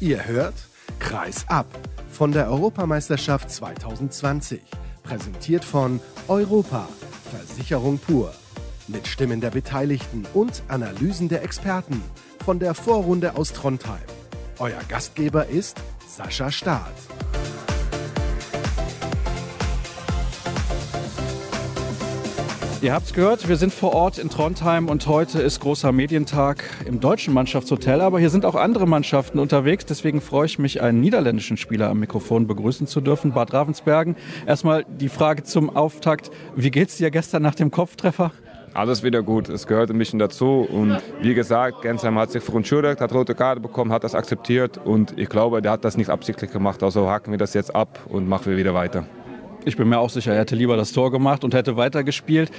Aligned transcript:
Ihr 0.00 0.26
hört 0.26 0.54
Kreis 0.98 1.44
ab 1.48 1.66
von 2.10 2.32
der 2.32 2.50
Europameisterschaft 2.50 3.50
2020. 3.50 4.62
Präsentiert 5.02 5.62
von 5.62 6.00
Europa, 6.26 6.88
Versicherung 7.30 7.98
pur. 7.98 8.32
Mit 8.88 9.06
Stimmen 9.06 9.42
der 9.42 9.50
Beteiligten 9.50 10.26
und 10.32 10.62
Analysen 10.68 11.28
der 11.28 11.42
Experten 11.42 12.02
von 12.42 12.58
der 12.58 12.72
Vorrunde 12.72 13.36
aus 13.36 13.52
Trondheim. 13.52 14.00
Euer 14.58 14.80
Gastgeber 14.88 15.46
ist 15.46 15.76
Sascha 16.08 16.50
Staat. 16.50 16.96
Ihr 22.82 22.94
habt 22.94 23.04
es 23.04 23.12
gehört, 23.12 23.46
wir 23.46 23.56
sind 23.56 23.74
vor 23.74 23.92
Ort 23.92 24.16
in 24.16 24.30
Trondheim 24.30 24.88
und 24.88 25.06
heute 25.06 25.42
ist 25.42 25.60
großer 25.60 25.92
Medientag 25.92 26.64
im 26.86 26.98
deutschen 26.98 27.34
Mannschaftshotel. 27.34 28.00
Aber 28.00 28.18
hier 28.18 28.30
sind 28.30 28.46
auch 28.46 28.54
andere 28.54 28.86
Mannschaften 28.86 29.38
unterwegs. 29.38 29.84
Deswegen 29.84 30.22
freue 30.22 30.46
ich 30.46 30.58
mich, 30.58 30.80
einen 30.80 30.98
niederländischen 30.98 31.58
Spieler 31.58 31.90
am 31.90 32.00
Mikrofon 32.00 32.46
begrüßen 32.46 32.86
zu 32.86 33.02
dürfen, 33.02 33.32
Bad 33.32 33.52
Ravensbergen. 33.52 34.16
Erstmal 34.46 34.86
die 34.88 35.10
Frage 35.10 35.42
zum 35.42 35.68
Auftakt. 35.76 36.30
Wie 36.56 36.70
geht's 36.70 36.96
dir 36.96 37.10
gestern 37.10 37.42
nach 37.42 37.54
dem 37.54 37.70
Kopftreffer? 37.70 38.32
Alles 38.72 39.02
wieder 39.02 39.22
gut. 39.22 39.50
Es 39.50 39.66
gehört 39.66 39.90
ein 39.90 39.98
bisschen 39.98 40.18
dazu. 40.18 40.66
Und 40.66 41.02
wie 41.20 41.34
gesagt, 41.34 41.82
Gensheim 41.82 42.18
hat 42.18 42.30
sich 42.30 42.42
verunschuldigt, 42.42 43.02
hat 43.02 43.12
rote 43.12 43.34
Karte 43.34 43.60
bekommen, 43.60 43.92
hat 43.92 44.04
das 44.04 44.14
akzeptiert. 44.14 44.78
Und 44.82 45.18
ich 45.18 45.28
glaube, 45.28 45.60
der 45.60 45.72
hat 45.72 45.84
das 45.84 45.98
nicht 45.98 46.08
absichtlich 46.08 46.50
gemacht. 46.50 46.82
Also 46.82 47.10
haken 47.10 47.30
wir 47.30 47.38
das 47.38 47.52
jetzt 47.52 47.74
ab 47.74 47.98
und 48.08 48.26
machen 48.26 48.46
wir 48.46 48.56
wieder 48.56 48.72
weiter. 48.72 49.04
Ich 49.64 49.76
bin 49.76 49.88
mir 49.88 49.98
auch 49.98 50.10
sicher, 50.10 50.32
er 50.32 50.40
hätte 50.40 50.56
lieber 50.56 50.76
das 50.76 50.92
Tor 50.92 51.10
gemacht 51.10 51.44
und 51.44 51.52
hätte 51.52 51.76
weitergespielt. 51.76 52.50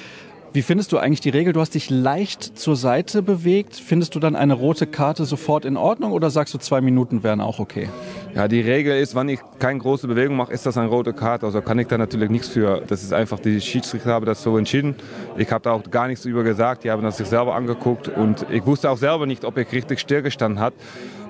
Wie 0.54 0.62
findest 0.62 0.91
du 0.91 0.98
eigentlich 0.98 1.22
die 1.22 1.30
Regel? 1.30 1.54
Du 1.54 1.62
hast 1.62 1.76
dich 1.76 1.90
leicht 1.90 2.60
zur 2.60 2.76
Seite 2.76 3.22
bewegt. 3.22 3.74
Findest 3.74 4.16
du 4.16 4.20
dann 4.20 4.35
eine 4.35 4.54
rote 4.54 4.85
Karte 4.85 5.24
sofort 5.24 5.63
in 5.63 5.77
Ordnung 5.77 6.12
oder 6.12 6.29
sagst 6.29 6.54
du, 6.54 6.57
zwei 6.57 6.82
Minuten 6.82 7.24
wären 7.24 7.40
auch 7.40 7.60
okay? 7.60 7.88
Ja, 8.35 8.49
die 8.49 8.60
Regel 8.60 8.99
ist, 8.99 9.16
wenn 9.16 9.29
ich 9.29 9.40
keine 9.60 9.79
große 9.79 10.10
Bewegung 10.10 10.35
mache, 10.35 10.52
ist 10.52 10.66
das 10.66 10.77
eine 10.77 10.90
rote 10.90 11.13
Karte. 11.13 11.46
Also 11.46 11.62
kann 11.62 11.79
ich 11.79 11.88
da 11.88 11.98
natürlich 11.98 12.29
nichts 12.29 12.49
für. 12.49 12.84
Das 12.85 13.02
ist 13.02 13.13
einfach, 13.13 13.40
die 13.40 13.62
Schiedsrichter 13.62 14.12
haben 14.12 14.26
das 14.26 14.44
so 14.44 14.57
entschieden. 14.57 14.96
Ich 15.38 15.49
habe 15.52 15.63
da 15.63 15.72
auch 15.72 15.90
gar 15.90 16.07
nichts 16.07 16.26
über 16.26 16.44
gesagt. 16.44 16.84
Die 16.84 16.91
haben 16.91 17.02
das 17.02 17.16
sich 17.16 17.27
selber 17.27 17.55
angeguckt 17.55 18.10
und 18.10 18.46
ich 18.52 18.66
wusste 18.66 18.90
auch 18.90 18.98
selber 18.98 19.26
nicht, 19.26 19.46
ob 19.46 19.57
ich 19.57 19.72
richtig 19.72 20.02
stillgestanden 20.02 20.60
hat. 20.60 20.74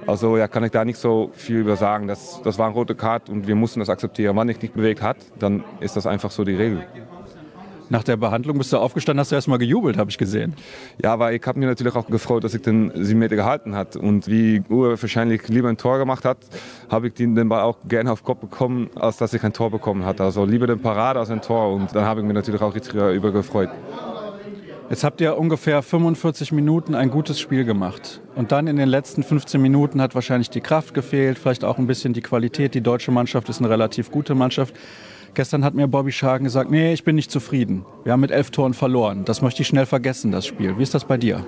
Also 0.08 0.38
ja, 0.38 0.48
kann 0.48 0.64
ich 0.64 0.72
da 0.72 0.84
nicht 0.84 0.98
so 0.98 1.32
viel 1.34 1.58
über 1.58 1.76
sagen. 1.76 2.08
Das, 2.08 2.42
das 2.44 2.58
war 2.58 2.68
eine 2.68 2.76
rote 2.76 2.96
Karte 2.96 3.32
und 3.32 3.48
wir 3.48 3.56
mussten 3.56 3.80
das 3.80 3.90
akzeptieren. 3.90 4.36
Wenn 4.36 4.50
ich 4.50 4.62
nicht 4.62 4.74
bewegt 4.74 5.02
hat, 5.02 5.18
dann 5.40 5.64
ist 5.80 5.96
das 5.96 6.08
einfach 6.08 6.32
so 6.32 6.44
die 6.44 6.56
Regel. 6.56 6.86
Nach 7.92 8.04
der 8.04 8.16
Behandlung 8.16 8.58
bist 8.58 8.72
du 8.72 8.78
aufgestanden, 8.78 9.20
hast 9.20 9.32
du 9.32 9.36
erstmal 9.36 9.58
gejubelt, 9.58 9.98
habe 9.98 10.10
ich 10.10 10.18
gesehen. 10.18 10.56
Ja, 11.04 11.20
weil 11.20 11.36
ich 11.36 11.46
habe 11.46 11.60
mir 11.60 11.66
natürlich 11.66 11.94
auch 11.94 12.08
gefreut, 12.08 12.46
dass 12.46 12.54
ich 12.54 12.62
den 12.62 12.90
7 12.96 13.20
Meter 13.20 13.36
gehalten 13.36 13.76
hat. 13.76 13.98
Und 13.98 14.30
wie 14.30 14.64
Uwe 14.70 15.02
wahrscheinlich 15.02 15.50
lieber 15.50 15.68
ein 15.68 15.76
Tor 15.76 15.98
gemacht 15.98 16.24
hat, 16.24 16.38
habe 16.90 17.08
ich 17.08 17.16
den 17.16 17.50
Ball 17.50 17.64
auch 17.64 17.80
gerne 17.90 18.10
auf 18.10 18.22
den 18.22 18.28
Kopf 18.28 18.40
bekommen, 18.40 18.90
als 18.96 19.18
dass 19.18 19.34
ich 19.34 19.44
ein 19.44 19.52
Tor 19.52 19.72
bekommen 19.72 20.06
hatte. 20.06 20.24
Also 20.24 20.46
lieber 20.46 20.68
den 20.68 20.80
Parade 20.80 21.20
als 21.20 21.30
ein 21.32 21.42
Tor. 21.42 21.74
Und 21.74 21.94
dann 21.94 22.06
habe 22.06 22.22
ich 22.22 22.26
mich 22.26 22.34
natürlich 22.34 22.62
auch 22.62 22.74
richtig 22.74 22.94
über 22.94 23.34
gefreut. 23.34 23.70
Jetzt 24.92 25.06
habt 25.06 25.22
ihr 25.22 25.38
ungefähr 25.38 25.82
45 25.82 26.52
Minuten 26.52 26.96
ein 26.96 27.10
gutes 27.10 27.40
Spiel 27.40 27.64
gemacht. 27.64 28.20
Und 28.36 28.52
dann 28.52 28.68
in 28.68 28.76
den 28.76 28.90
letzten 28.90 29.24
15 29.24 29.62
Minuten 29.62 30.02
hat 30.02 30.16
wahrscheinlich 30.16 30.50
die 30.50 30.60
Kraft 30.60 30.94
gefehlt, 30.94 31.40
vielleicht 31.40 31.64
auch 31.64 31.78
ein 31.78 31.88
bisschen 31.88 32.12
die 32.12 32.20
Qualität. 32.20 32.76
Die 32.76 32.82
deutsche 32.82 33.10
Mannschaft 33.10 33.48
ist 33.48 33.60
eine 33.60 33.70
relativ 33.70 34.12
gute 34.12 34.36
Mannschaft. 34.36 34.76
Gestern 35.34 35.64
hat 35.64 35.76
mir 35.76 35.88
Bobby 35.88 36.12
Schagen 36.12 36.44
gesagt, 36.44 36.70
nee, 36.70 36.92
ich 36.92 37.06
bin 37.06 37.16
nicht 37.16 37.32
zufrieden. 37.32 37.86
Wir 38.04 38.12
haben 38.12 38.20
mit 38.20 38.32
elf 38.32 38.52
Toren 38.52 38.74
verloren. 38.74 39.24
Das 39.24 39.42
möchte 39.42 39.62
ich 39.62 39.70
schnell 39.70 39.86
vergessen, 39.86 40.30
das 40.34 40.46
Spiel. 40.46 40.78
Wie 40.78 40.84
ist 40.84 40.94
das 40.94 41.06
bei 41.06 41.16
dir? 41.16 41.46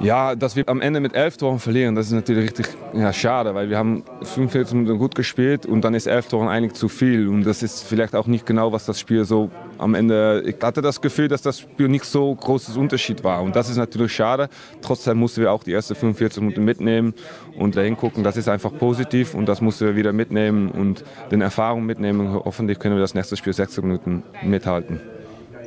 Ja, 0.00 0.36
dass 0.36 0.54
wir 0.54 0.68
am 0.68 0.80
Ende 0.80 1.00
mit 1.00 1.14
elf 1.14 1.36
Toren 1.36 1.58
verlieren, 1.58 1.96
das 1.96 2.06
ist 2.06 2.12
natürlich 2.12 2.44
richtig 2.44 2.66
ja, 2.92 3.12
schade, 3.12 3.54
weil 3.54 3.68
wir 3.68 3.78
haben 3.78 4.04
45 4.22 4.74
Minuten 4.74 4.98
gut 4.98 5.16
gespielt 5.16 5.66
und 5.66 5.82
dann 5.82 5.94
ist 5.94 6.06
elf 6.06 6.28
Toren 6.28 6.46
eigentlich 6.46 6.74
zu 6.74 6.88
viel 6.88 7.26
und 7.26 7.44
das 7.44 7.64
ist 7.64 7.82
vielleicht 7.82 8.14
auch 8.14 8.28
nicht 8.28 8.46
genau, 8.46 8.72
was 8.72 8.86
das 8.86 9.00
Spiel 9.00 9.24
so 9.24 9.50
am 9.76 9.94
Ende. 9.94 10.44
Ich 10.46 10.62
hatte 10.62 10.82
das 10.82 11.00
Gefühl, 11.00 11.26
dass 11.26 11.42
das 11.42 11.60
Spiel 11.60 11.88
nicht 11.88 12.04
so 12.04 12.32
großes 12.32 12.76
Unterschied 12.76 13.24
war 13.24 13.42
und 13.42 13.56
das 13.56 13.68
ist 13.68 13.76
natürlich 13.76 14.12
schade. 14.12 14.48
Trotzdem 14.82 15.18
mussten 15.18 15.40
wir 15.40 15.50
auch 15.50 15.64
die 15.64 15.72
ersten 15.72 15.96
45 15.96 16.42
Minuten 16.42 16.64
mitnehmen 16.64 17.14
und 17.56 17.74
dahin 17.74 17.96
gucken. 17.96 18.22
Das 18.22 18.36
ist 18.36 18.48
einfach 18.48 18.72
positiv 18.78 19.34
und 19.34 19.46
das 19.46 19.60
mussten 19.60 19.86
wir 19.86 19.96
wieder 19.96 20.12
mitnehmen 20.12 20.70
und 20.70 21.04
den 21.32 21.40
Erfahrungen 21.40 21.86
mitnehmen. 21.86 22.32
Hoffentlich 22.44 22.78
können 22.78 22.94
wir 22.94 23.02
das 23.02 23.14
nächste 23.14 23.36
Spiel 23.36 23.52
60 23.52 23.82
Minuten 23.82 24.22
mithalten. 24.42 25.00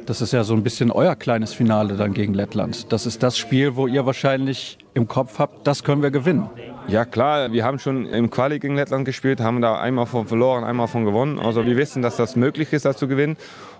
Das 0.05 0.21
ist 0.21 0.33
ja 0.33 0.43
so 0.43 0.53
ein 0.53 0.63
bisschen 0.63 0.91
euer 0.91 1.15
kleines 1.15 1.53
Finale 1.53 1.95
dann 1.95 2.13
gegen 2.13 2.33
Lettland. 2.33 2.91
Das 2.91 3.05
ist 3.05 3.21
das 3.21 3.37
Spiel, 3.37 3.75
wo 3.75 3.87
ihr 3.87 4.05
wahrscheinlich 4.05 4.77
im 4.93 5.07
Kopf 5.07 5.39
habt, 5.39 5.67
das 5.67 5.83
können 5.83 6.01
wir 6.01 6.11
gewinnen. 6.11 6.49
Ja 6.87 7.05
klar, 7.05 7.51
wir 7.51 7.63
haben 7.63 7.79
schon 7.79 8.07
im 8.07 8.29
Quali 8.29 8.59
gegen 8.59 8.75
Lettland 8.75 9.05
gespielt, 9.05 9.39
haben 9.39 9.61
da 9.61 9.79
einmal 9.79 10.07
von 10.07 10.27
verloren, 10.27 10.63
einmal 10.63 10.87
von 10.87 11.05
gewonnen. 11.05 11.39
Also 11.39 11.65
wir 11.65 11.77
wissen, 11.77 12.01
dass 12.01 12.17
das 12.17 12.35
möglich 12.35 12.73
ist, 12.73 12.85
das 12.85 12.97
zu 12.97 13.07
gewinnen. 13.07 13.37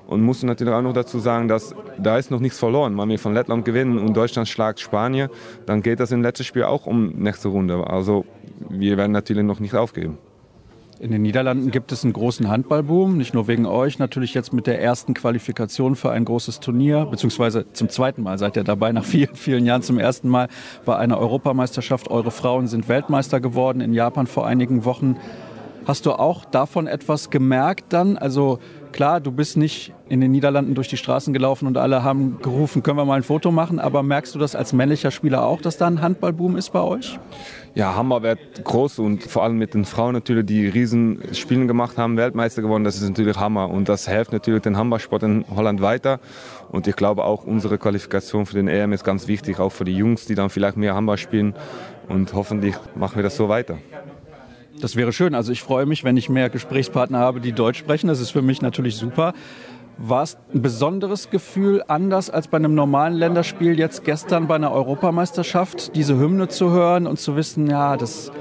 Und 0.08 0.22
mussten 0.22 0.48
natürlich 0.48 0.74
auch 0.74 0.82
noch 0.82 0.94
dazu 0.94 1.20
sagen, 1.20 1.48
dass 1.48 1.74
da 1.98 2.18
ist 2.18 2.32
noch 2.32 2.40
nichts 2.40 2.60
verloren. 2.60 2.98
Wenn 2.98 3.10
wir 3.10 3.20
von 3.20 3.34
Lettland 3.34 3.66
gewinnen 3.66 3.98
und 3.98 4.16
Deutschland 4.16 4.48
schlagt 4.48 4.80
Spanien, 4.80 5.30
dann 5.66 5.82
geht 5.82 6.00
das 6.00 6.12
im 6.12 6.22
letzten 6.22 6.44
Spiel 6.44 6.64
auch 6.64 6.86
um 6.86 7.10
nächste 7.10 7.48
Runde. 7.48 7.88
Also 7.88 8.26
wir 8.70 8.98
werden 8.98 9.12
natürlich 9.12 9.44
noch 9.44 9.60
nicht 9.60 9.76
aufgeben. 9.76 10.18
In 11.02 11.10
den 11.10 11.24
Niederlanden 11.24 11.72
gibt 11.72 11.92
es 11.92 12.04
einen 12.04 12.14
großen 12.14 12.48
Handballboom, 12.48 13.18
nicht 13.18 13.34
nur 13.34 13.48
wegen 13.48 13.66
euch, 13.66 13.98
natürlich 13.98 14.36
jetzt 14.36 14.54
mit 14.54 14.68
der 14.68 14.80
ersten 14.80 15.16
Qualifikation 15.16 15.96
für 15.96 16.12
ein 16.12 16.26
großes 16.26 16.60
Turnier, 16.60 17.06
beziehungsweise 17.06 17.66
zum 17.74 17.90
zweiten 17.90 18.22
Mal 18.22 18.38
seid 18.38 18.56
ihr 18.56 18.64
dabei, 18.64 18.92
nach 18.92 19.04
vielen, 19.04 19.34
vielen 19.34 19.66
Jahren 19.66 19.82
zum 19.82 19.98
ersten 19.98 20.30
Mal 20.30 20.48
bei 20.86 20.96
einer 20.96 21.18
Europameisterschaft. 21.18 22.12
Eure 22.12 22.30
Frauen 22.30 22.68
sind 22.68 22.88
Weltmeister 22.88 23.40
geworden 23.40 23.82
in 23.82 23.94
Japan 23.94 24.28
vor 24.28 24.46
einigen 24.46 24.86
Wochen. 24.86 25.16
Hast 25.86 26.06
du 26.06 26.12
auch 26.12 26.46
davon 26.46 26.86
etwas 26.86 27.32
gemerkt 27.32 27.92
dann? 27.92 28.18
Also 28.18 28.60
klar, 28.92 29.20
du 29.20 29.32
bist 29.32 29.58
nicht 29.58 29.94
in 30.10 30.22
den 30.22 30.32
Niederlanden 30.32 30.76
durch 30.76 30.90
die 30.90 30.98
Straßen 30.98 31.34
gelaufen 31.34 31.66
und 31.66 31.78
alle 31.78 32.04
haben 32.04 32.38
gerufen, 32.42 32.84
können 32.84 32.98
wir 32.98 33.06
mal 33.06 33.16
ein 33.16 33.24
Foto 33.24 33.52
machen, 33.52 33.80
aber 33.80 34.04
merkst 34.04 34.36
du 34.36 34.40
das 34.40 34.56
als 34.56 34.74
männlicher 34.74 35.10
Spieler 35.10 35.44
auch, 35.44 35.60
dass 35.60 35.78
da 35.78 35.88
ein 35.88 36.02
Handballboom 36.02 36.56
ist 36.56 36.72
bei 36.72 36.82
euch? 36.82 37.18
Ja, 37.74 37.96
Hammer 37.96 38.22
wird 38.22 38.64
groß 38.64 39.00
und 39.00 39.24
vor 39.24 39.44
allem 39.44 39.58
mit 39.58 39.74
den 39.74 39.86
Frauen 39.86 40.14
natürlich, 40.14 40.46
die 40.46 40.68
riesen 40.68 41.22
Spiele 41.34 41.66
gemacht 41.66 41.98
haben, 41.98 42.18
Weltmeister 42.18 42.62
geworden, 42.62 42.84
das 42.84 42.98
ist 42.98 43.08
natürlich 43.08 43.38
Hammer 43.38 43.70
und 43.70 43.90
das 43.90 44.08
hilft 44.08 44.34
natürlich 44.34 44.62
den 44.62 44.78
Handballsport 44.78 45.24
in 45.24 45.46
Holland 45.56 45.82
weiter 45.82 46.20
und 46.70 46.88
ich 46.88 46.96
glaube 46.96 47.24
auch 47.24 47.46
unsere 47.46 47.78
Qualifikation 47.78 48.46
für 48.46 48.56
den 48.56 48.68
EM 48.68 48.92
ist 48.94 49.04
ganz 49.04 49.28
wichtig, 49.28 49.60
auch 49.60 49.72
für 49.72 49.86
die 49.86 49.96
Jungs, 49.96 50.26
die 50.26 50.36
dann 50.36 50.50
vielleicht 50.50 50.78
mehr 50.78 50.96
Handball 50.96 51.18
spielen 51.18 51.56
und 52.10 52.34
hoffentlich 52.34 52.76
machen 52.94 53.16
wir 53.16 53.24
das 53.24 53.38
so 53.38 53.50
weiter. 53.50 53.78
Das 54.82 54.96
wäre 54.96 55.14
schön. 55.14 55.36
Also 55.36 55.52
ich 55.52 55.62
freue 55.62 55.86
mich, 55.86 56.04
wenn 56.04 56.18
ich 56.18 56.28
mehr 56.28 56.50
Gesprächspartner 56.50 57.20
habe, 57.20 57.40
die 57.40 57.52
Deutsch 57.52 57.78
sprechen. 57.78 58.08
Das 58.08 58.20
ist 58.20 58.32
für 58.32 58.42
mich 58.42 58.64
natürlich 58.64 58.96
super. 58.96 59.34
War 59.98 60.24
es 60.24 60.38
ein 60.54 60.64
besonderes 60.64 61.30
Gefühl, 61.30 61.84
anders 61.88 62.32
als 62.32 62.48
bei 62.48 62.58
einem 62.58 62.74
normalen 62.74 63.14
Länderspiel 63.14 63.78
jetzt 63.78 64.04
gestern 64.04 64.48
bei 64.48 64.56
einer 64.56 64.72
Europameisterschaft, 64.72 65.96
diese 65.96 66.18
Hymne 66.18 66.48
zu 66.48 66.72
hören 66.72 67.06
und 67.06 67.20
zu 67.20 67.36
wissen, 67.36 67.68
ja, 67.70 67.96
das, 67.96 68.32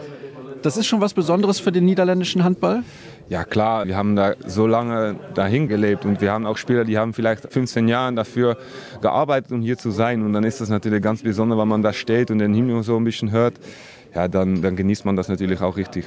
das 0.62 0.78
ist 0.78 0.86
schon 0.86 1.02
was 1.02 1.12
Besonderes 1.12 1.60
für 1.60 1.72
den 1.72 1.84
niederländischen 1.84 2.42
Handball? 2.42 2.84
Ja 3.28 3.44
klar, 3.44 3.86
wir 3.86 3.96
haben 3.96 4.16
da 4.16 4.34
so 4.46 4.66
lange 4.66 5.16
dahin 5.34 5.68
gelebt 5.68 6.06
und 6.06 6.22
wir 6.22 6.32
haben 6.32 6.46
auch 6.46 6.56
Spieler, 6.56 6.84
die 6.84 6.96
haben 6.96 7.12
vielleicht 7.12 7.52
15 7.52 7.86
Jahre 7.86 8.14
dafür 8.14 8.56
gearbeitet, 9.02 9.52
um 9.52 9.60
hier 9.60 9.76
zu 9.76 9.90
sein. 9.90 10.22
Und 10.22 10.32
dann 10.32 10.44
ist 10.44 10.62
das 10.62 10.70
natürlich 10.70 11.02
ganz 11.02 11.22
besonders, 11.22 11.58
wenn 11.58 11.68
man 11.68 11.82
da 11.82 11.92
steht 11.92 12.30
und 12.30 12.38
den 12.38 12.54
Himmel 12.54 12.82
so 12.82 12.96
ein 12.96 13.04
bisschen 13.04 13.30
hört. 13.30 13.54
Ja, 14.14 14.28
dann, 14.28 14.62
dann 14.62 14.76
genießt 14.76 15.04
man 15.04 15.16
das 15.16 15.28
natürlich 15.28 15.60
auch 15.60 15.76
richtig. 15.76 16.04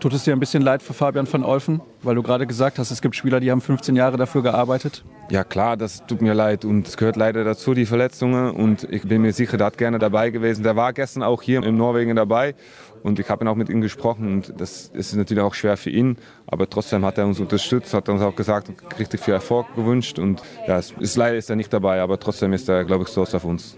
Tut 0.00 0.12
es 0.12 0.22
dir 0.22 0.32
ein 0.32 0.38
bisschen 0.38 0.62
leid 0.62 0.80
für 0.80 0.94
Fabian 0.94 1.30
van 1.30 1.42
Olfen, 1.42 1.80
weil 2.02 2.14
du 2.14 2.22
gerade 2.22 2.46
gesagt 2.46 2.78
hast, 2.78 2.92
es 2.92 3.02
gibt 3.02 3.16
Spieler, 3.16 3.40
die 3.40 3.50
haben 3.50 3.60
15 3.60 3.96
Jahre 3.96 4.16
dafür 4.16 4.44
gearbeitet? 4.44 5.04
Ja 5.28 5.42
klar, 5.42 5.76
das 5.76 6.06
tut 6.06 6.22
mir 6.22 6.34
leid 6.34 6.64
und 6.64 6.86
es 6.86 6.96
gehört 6.96 7.16
leider 7.16 7.42
dazu, 7.42 7.74
die 7.74 7.84
Verletzungen 7.84 8.52
und 8.52 8.84
ich 8.84 9.02
bin 9.02 9.22
mir 9.22 9.32
sicher, 9.32 9.56
der 9.56 9.66
hat 9.66 9.78
gerne 9.78 9.98
dabei 9.98 10.30
gewesen. 10.30 10.62
Der 10.62 10.76
war 10.76 10.92
gestern 10.92 11.24
auch 11.24 11.42
hier 11.42 11.64
in 11.64 11.76
Norwegen 11.76 12.14
dabei 12.14 12.54
und 13.02 13.18
ich 13.18 13.28
habe 13.28 13.44
ihn 13.44 13.48
auch 13.48 13.56
mit 13.56 13.70
ihm 13.70 13.80
gesprochen 13.80 14.32
und 14.32 14.54
das 14.56 14.86
ist 14.94 15.16
natürlich 15.16 15.42
auch 15.42 15.54
schwer 15.54 15.76
für 15.76 15.90
ihn, 15.90 16.16
aber 16.46 16.70
trotzdem 16.70 17.04
hat 17.04 17.18
er 17.18 17.26
uns 17.26 17.40
unterstützt, 17.40 17.92
hat 17.92 18.08
uns 18.08 18.22
auch 18.22 18.36
gesagt, 18.36 18.70
richtig 19.00 19.20
viel 19.20 19.34
Erfolg 19.34 19.66
gewünscht 19.74 20.20
und 20.20 20.42
ja, 20.68 20.78
es 20.78 20.94
ist 21.00 21.16
leider 21.16 21.36
ist 21.36 21.50
er 21.50 21.56
nicht 21.56 21.72
dabei, 21.72 22.00
aber 22.00 22.20
trotzdem 22.20 22.52
ist 22.52 22.68
er, 22.68 22.84
glaube 22.84 23.02
ich, 23.02 23.10
stolz 23.10 23.34
auf 23.34 23.44
uns. 23.44 23.76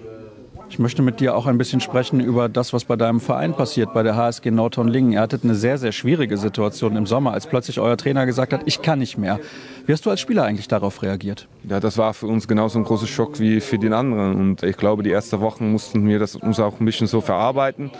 Ich 0.70 0.78
möchte 0.78 1.02
mit 1.02 1.19
dir 1.19 1.34
auch 1.34 1.46
ein 1.46 1.58
bisschen 1.58 1.81
sprechen 1.81 2.20
über 2.20 2.49
das, 2.49 2.72
was 2.72 2.84
bei 2.84 2.94
deinem 2.94 3.19
Verein 3.19 3.55
passiert, 3.55 3.93
bei 3.93 4.05
der 4.05 4.14
HSG 4.14 4.52
Nordhorn-Lingen. 4.52 5.12
Ihr 5.12 5.20
hattet 5.20 5.43
eine 5.43 5.56
sehr, 5.56 5.78
sehr 5.78 5.90
schwierige 5.90 6.37
Situation 6.37 6.94
im 6.94 7.06
Sommer, 7.06 7.32
als 7.32 7.49
plötzlich 7.49 7.81
euer 7.81 7.96
Trainer 7.96 8.25
gesagt 8.25 8.52
hat, 8.52 8.62
ich 8.67 8.81
kann 8.81 9.00
nicht 9.00 9.19
mehr. 9.19 9.40
Wie 9.84 9.93
hast 9.93 10.06
du 10.06 10.11
als 10.11 10.20
Spieler 10.20 10.44
eigentlich 10.44 10.69
darauf 10.69 11.02
reagiert? 11.02 11.49
Ja, 11.69 11.81
das 11.81 11.99
war 11.99 12.14
für 12.14 12.28
uns 12.28 12.46
genauso 12.46 12.78
ein 12.78 12.84
großer 12.84 13.08
Schock 13.08 13.40
wie 13.40 13.61
für 13.61 13.81
den 13.81 13.93
anderen. 13.93 14.37
Und 14.37 14.62
ich 14.62 14.76
glaube, 14.76 15.02
die 15.02 15.11
ersten 15.11 15.40
Wochen 15.40 15.72
mussten 15.72 16.06
wir 16.06 16.20
das 16.20 16.37
uns 16.37 16.61
auch 16.61 16.78
ein 16.78 16.84
bisschen 16.84 17.08
so 17.08 17.20
verarbeiten. 17.20 17.90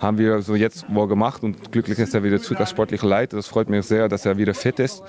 Haben 0.00 0.18
wir 0.18 0.42
so 0.42 0.56
jetzt 0.56 0.92
wohl 0.92 1.06
gemacht 1.06 1.44
und 1.44 1.70
glücklich 1.70 2.00
ist 2.00 2.12
er 2.12 2.24
wieder 2.24 2.40
zurück 2.42 2.58
als 2.58 2.70
sportlicher 2.70 3.06
Leiter. 3.06 3.36
Das 3.36 3.46
freut 3.46 3.70
mich 3.70 3.86
sehr, 3.86 4.08
dass 4.08 4.26
er 4.26 4.36
wieder 4.36 4.52
fit 4.52 4.80
ist. 4.80 5.04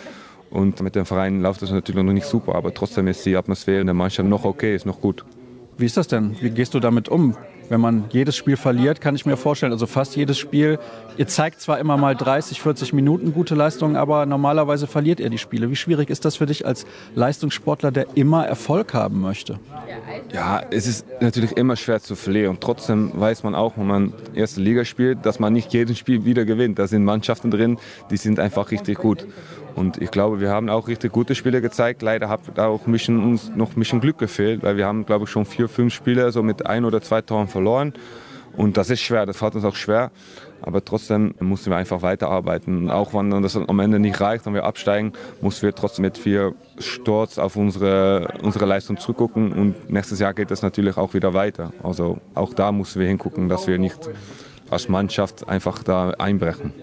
Und 0.52 0.82
mit 0.82 0.96
dem 0.96 1.08
Verein 1.08 1.42
läuft 1.42 1.64
das 1.64 1.72
natürlich 1.72 2.04
noch 2.04 2.14
nicht 2.14 2.28
super, 2.28 2.54
aber 2.54 2.74
trotzdem 2.74 3.08
ist 3.08 3.26
die 3.26 3.36
Atmosphäre 3.36 3.82
in 3.82 3.88
der 3.88 3.96
Mannschaft 3.96 4.30
noch 4.30 4.46
okay, 4.46 4.76
ist 4.76 4.86
noch 4.86 5.02
gut. 5.02 5.26
Wie 5.78 5.86
ist 5.86 5.96
das 5.96 6.08
denn? 6.08 6.36
Wie 6.42 6.50
gehst 6.50 6.74
du 6.74 6.80
damit 6.80 7.08
um? 7.08 7.36
Wenn 7.70 7.82
man 7.82 8.06
jedes 8.10 8.36
Spiel 8.36 8.56
verliert, 8.56 9.02
kann 9.02 9.14
ich 9.16 9.26
mir 9.26 9.36
vorstellen, 9.36 9.74
also 9.74 9.88
fast 9.88 10.16
jedes 10.16 10.38
Spiel, 10.38 10.80
ihr 11.18 11.28
zeigt 11.28 11.60
zwar 11.60 11.80
immer 11.80 11.98
mal 11.98 12.16
30, 12.16 12.62
40 12.62 12.94
Minuten 12.94 13.34
gute 13.34 13.56
Leistungen, 13.56 13.98
aber 13.98 14.26
normalerweise 14.26 14.88
verliert 14.88 15.20
ihr 15.20 15.30
die 15.30 15.38
Spiele. 15.38 15.70
Wie 15.70 15.76
schwierig 15.76 16.10
ist 16.10 16.24
das 16.24 16.38
für 16.38 16.46
dich 16.46 16.66
als 16.66 16.86
Leistungssportler, 17.14 17.92
der 17.92 18.08
immer 18.16 18.48
Erfolg 18.48 18.94
haben 18.94 19.20
möchte? 19.22 19.60
Ja, 20.34 20.62
es 20.72 20.88
ist 20.88 21.06
natürlich 21.20 21.52
immer 21.58 21.76
schwer 21.76 22.02
zu 22.02 22.16
verlieren. 22.16 22.52
Und 22.52 22.62
trotzdem 22.62 23.12
weiß 23.14 23.44
man 23.44 23.54
auch, 23.54 23.78
wenn 23.78 23.88
man 23.88 24.14
erste 24.34 24.62
Liga 24.62 24.86
spielt, 24.86 25.26
dass 25.26 25.40
man 25.40 25.52
nicht 25.52 25.74
jedes 25.74 25.98
Spiel 25.98 26.24
wieder 26.24 26.46
gewinnt. 26.46 26.80
Da 26.80 26.88
sind 26.88 27.04
Mannschaften 27.04 27.52
drin, 27.52 27.78
die 28.10 28.18
sind 28.18 28.40
einfach 28.40 28.72
richtig 28.72 28.98
gut. 28.98 29.28
Und 29.78 30.02
ich 30.02 30.10
glaube, 30.10 30.42
wir 30.42 30.50
haben 30.50 30.70
auch 30.70 30.88
richtig 30.88 31.12
gute 31.12 31.36
Spiele 31.36 31.62
gezeigt. 31.62 32.02
Leider 32.02 32.30
hat 32.30 32.60
auch 32.60 32.82
bisschen, 32.82 33.24
uns 33.24 33.52
noch 33.56 33.76
ein 33.76 33.80
bisschen 33.80 34.02
Glück 34.02 34.18
gefehlt, 34.18 34.64
weil 34.64 34.76
wir 34.76 34.88
haben, 34.88 35.06
glaube 35.06 35.26
ich, 35.26 35.30
schon 35.30 35.46
vier, 35.46 35.70
fünf 35.70 35.94
Spiele 35.94 36.32
so 36.32 36.42
mit 36.42 36.66
ein 36.66 36.84
oder 36.84 37.00
zwei 37.00 37.22
Toren 37.22 37.48
verloren. 37.48 37.94
Und 38.56 38.76
das 38.76 38.90
ist 38.90 39.02
schwer, 39.02 39.28
das 39.28 39.38
fällt 39.38 39.54
uns 39.54 39.64
auch 39.66 39.76
schwer. 39.76 40.10
Aber 40.64 40.84
trotzdem 40.84 41.36
müssen 41.40 41.70
wir 41.70 41.78
einfach 41.78 42.02
weiterarbeiten. 42.02 42.90
Auch 42.90 43.14
wenn 43.14 43.30
das 43.44 43.56
am 43.56 43.80
Ende 43.80 44.00
nicht 44.00 44.20
reicht, 44.20 44.48
wenn 44.48 44.56
wir 44.56 44.64
absteigen, 44.64 45.14
müssen 45.42 45.62
wir 45.62 45.76
trotzdem 45.76 46.02
mit 46.02 46.18
viel 46.18 46.56
Sturz 46.80 47.38
auf 47.38 47.56
unsere, 47.56 48.34
unsere 48.42 48.66
Leistung 48.66 48.98
zurückgucken. 48.98 49.54
Und 49.54 49.92
nächstes 49.92 50.20
Jahr 50.20 50.34
geht 50.34 50.50
es 50.50 50.64
natürlich 50.64 50.98
auch 50.98 51.14
wieder 51.14 51.36
weiter. 51.36 51.72
Also 51.84 52.18
auch 52.34 52.56
da 52.56 52.72
müssen 52.72 53.00
wir 53.00 53.08
hingucken, 53.08 53.48
dass 53.48 53.68
wir 53.68 53.78
nicht 53.78 54.10
als 54.72 54.90
Mannschaft 54.90 55.48
einfach 55.48 55.84
da 55.84 56.10
einbrechen. 56.18 56.74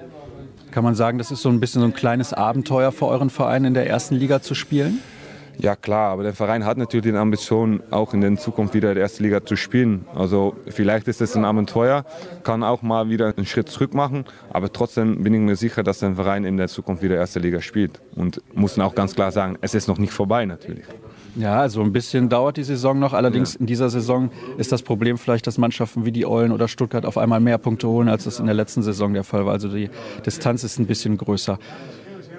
Kann 0.75 0.83
man 0.83 0.97
sagen, 0.97 1.19
das 1.19 1.31
ist 1.31 1.41
so 1.41 1.51
ein 1.51 1.61
bisschen 1.61 1.83
so 1.83 1.87
ein 1.87 1.95
kleines 1.95 2.33
Abenteuer 2.33 2.91
für 2.91 3.07
euren 3.07 3.31
Verein 3.31 3.65
in 3.65 3.75
der 3.75 3.89
ersten 3.89 4.17
Liga 4.17 4.43
zu 4.43 4.57
spielen? 4.57 4.99
Ja 5.57 5.77
klar, 5.77 6.11
aber 6.11 6.25
der 6.25 6.35
Verein 6.35 6.65
hat 6.65 6.79
natürlich 6.79 7.13
die 7.13 7.17
Ambition, 7.17 7.81
auch 7.93 8.13
in 8.13 8.21
der 8.21 8.35
Zukunft 8.35 8.75
wieder 8.75 8.89
in 8.89 8.97
der 8.97 9.05
ersten 9.05 9.23
Liga 9.23 9.45
zu 9.45 9.55
spielen. 9.55 10.05
Also 10.17 10.57
vielleicht 10.67 11.07
ist 11.07 11.21
es 11.21 11.37
ein 11.37 11.45
Abenteuer, 11.45 12.05
kann 12.43 12.65
auch 12.65 12.83
mal 12.83 13.09
wieder 13.09 13.33
einen 13.37 13.47
Schritt 13.47 13.69
zurück 13.69 13.95
machen, 13.95 14.25
aber 14.51 14.73
trotzdem 14.73 15.23
bin 15.23 15.33
ich 15.35 15.41
mir 15.43 15.55
sicher, 15.55 15.85
dass 15.85 16.01
der 16.01 16.17
Verein 16.17 16.45
in 16.45 16.57
der 16.57 16.67
Zukunft 16.67 17.05
wieder 17.05 17.15
erste 17.15 17.39
Liga 17.39 17.61
spielt. 17.61 18.01
Und 18.17 18.43
muss 18.53 18.77
auch 18.77 18.97
ganz 18.97 19.15
klar 19.15 19.31
sagen, 19.31 19.57
es 19.61 19.75
ist 19.75 19.87
noch 19.87 19.99
nicht 19.99 20.13
vorbei 20.13 20.45
natürlich. 20.45 20.87
Ja, 21.37 21.61
also 21.61 21.83
ein 21.83 21.93
bisschen 21.93 22.29
dauert 22.29 22.57
die 22.57 22.63
Saison 22.63 22.99
noch. 22.99 23.13
Allerdings 23.13 23.55
ja. 23.55 23.61
in 23.61 23.67
dieser 23.67 23.91
Saison 23.91 24.31
ist 24.57 24.71
das 24.73 24.83
Problem 24.83 25.19
vielleicht, 25.19 25.47
dass 25.47 25.59
Mannschaften 25.59 26.05
wie 26.05 26.13
die 26.13 26.27
Eulen 26.27 26.53
oder 26.53 26.69
Stuttgart 26.69 27.05
auf 27.05 27.19
einmal 27.19 27.41
mehr 27.41 27.59
Punkte 27.59 27.89
holen, 27.89 28.09
als 28.09 28.25
das 28.25 28.39
in 28.39 28.47
der 28.47 28.55
letzten 28.55 28.83
Saison 28.83 29.13
der 29.15 29.25
Fall 29.25 29.45
war. 29.45 29.53
Also 29.53 29.69
die 29.69 29.91
Distanz 30.25 30.63
ist 30.63 30.79
ein 30.79 30.87
bisschen 30.87 31.17
größer. 31.19 31.59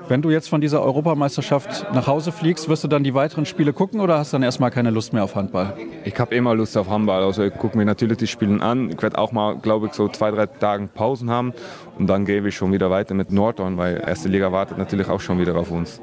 Wenn 0.08 0.22
du 0.22 0.30
jetzt 0.30 0.50
von 0.50 0.62
dieser 0.62 0.84
Europameisterschaft 0.84 1.88
nach 1.94 2.06
Hause 2.06 2.32
fliegst, 2.32 2.70
wirst 2.70 2.84
du 2.84 2.88
dann 2.88 3.04
die 3.04 3.16
weiteren 3.16 3.48
Spiele 3.48 3.74
gucken 3.74 4.00
oder 4.00 4.20
hast 4.20 4.32
du 4.32 4.36
dann 4.36 4.44
erstmal 4.44 4.70
keine 4.70 4.92
Lust 4.92 5.14
mehr 5.14 5.24
auf 5.24 5.36
Handball? 5.36 5.74
Ich 6.04 6.18
habe 6.20 6.36
immer 6.36 6.54
Lust 6.54 6.78
auf 6.78 6.90
Handball. 6.90 7.24
Also 7.24 7.44
ich 7.44 7.54
gucke 7.56 7.76
mir 7.76 7.86
natürlich 7.86 8.20
die 8.20 8.28
Spiele 8.28 8.62
an. 8.62 8.92
Ich 8.92 9.02
werde 9.02 9.18
auch 9.18 9.32
mal, 9.32 9.58
glaube 9.58 9.88
ich, 9.88 9.94
so 9.94 10.08
zwei, 10.08 10.30
drei 10.30 10.46
Tage 10.46 10.88
Pausen 10.94 11.32
haben 11.32 11.54
und 11.98 12.06
dann 12.08 12.26
gehe 12.26 12.48
ich 12.48 12.56
schon 12.56 12.72
wieder 12.72 12.92
weiter 12.92 13.16
mit 13.16 13.32
Nordhorn, 13.32 13.78
weil 13.78 14.04
erste 14.06 14.30
Liga 14.30 14.52
wartet 14.52 14.78
natürlich 14.78 15.10
auch 15.10 15.22
schon 15.22 15.40
wieder 15.40 15.56
auf 15.56 15.72
uns. 15.72 16.00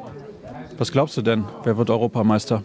Was 0.79 0.91
glaubst 0.91 1.17
du 1.17 1.23
denn? 1.23 1.45
Wer 1.63 1.79
wird 1.79 1.89
Europameister? 1.89 2.65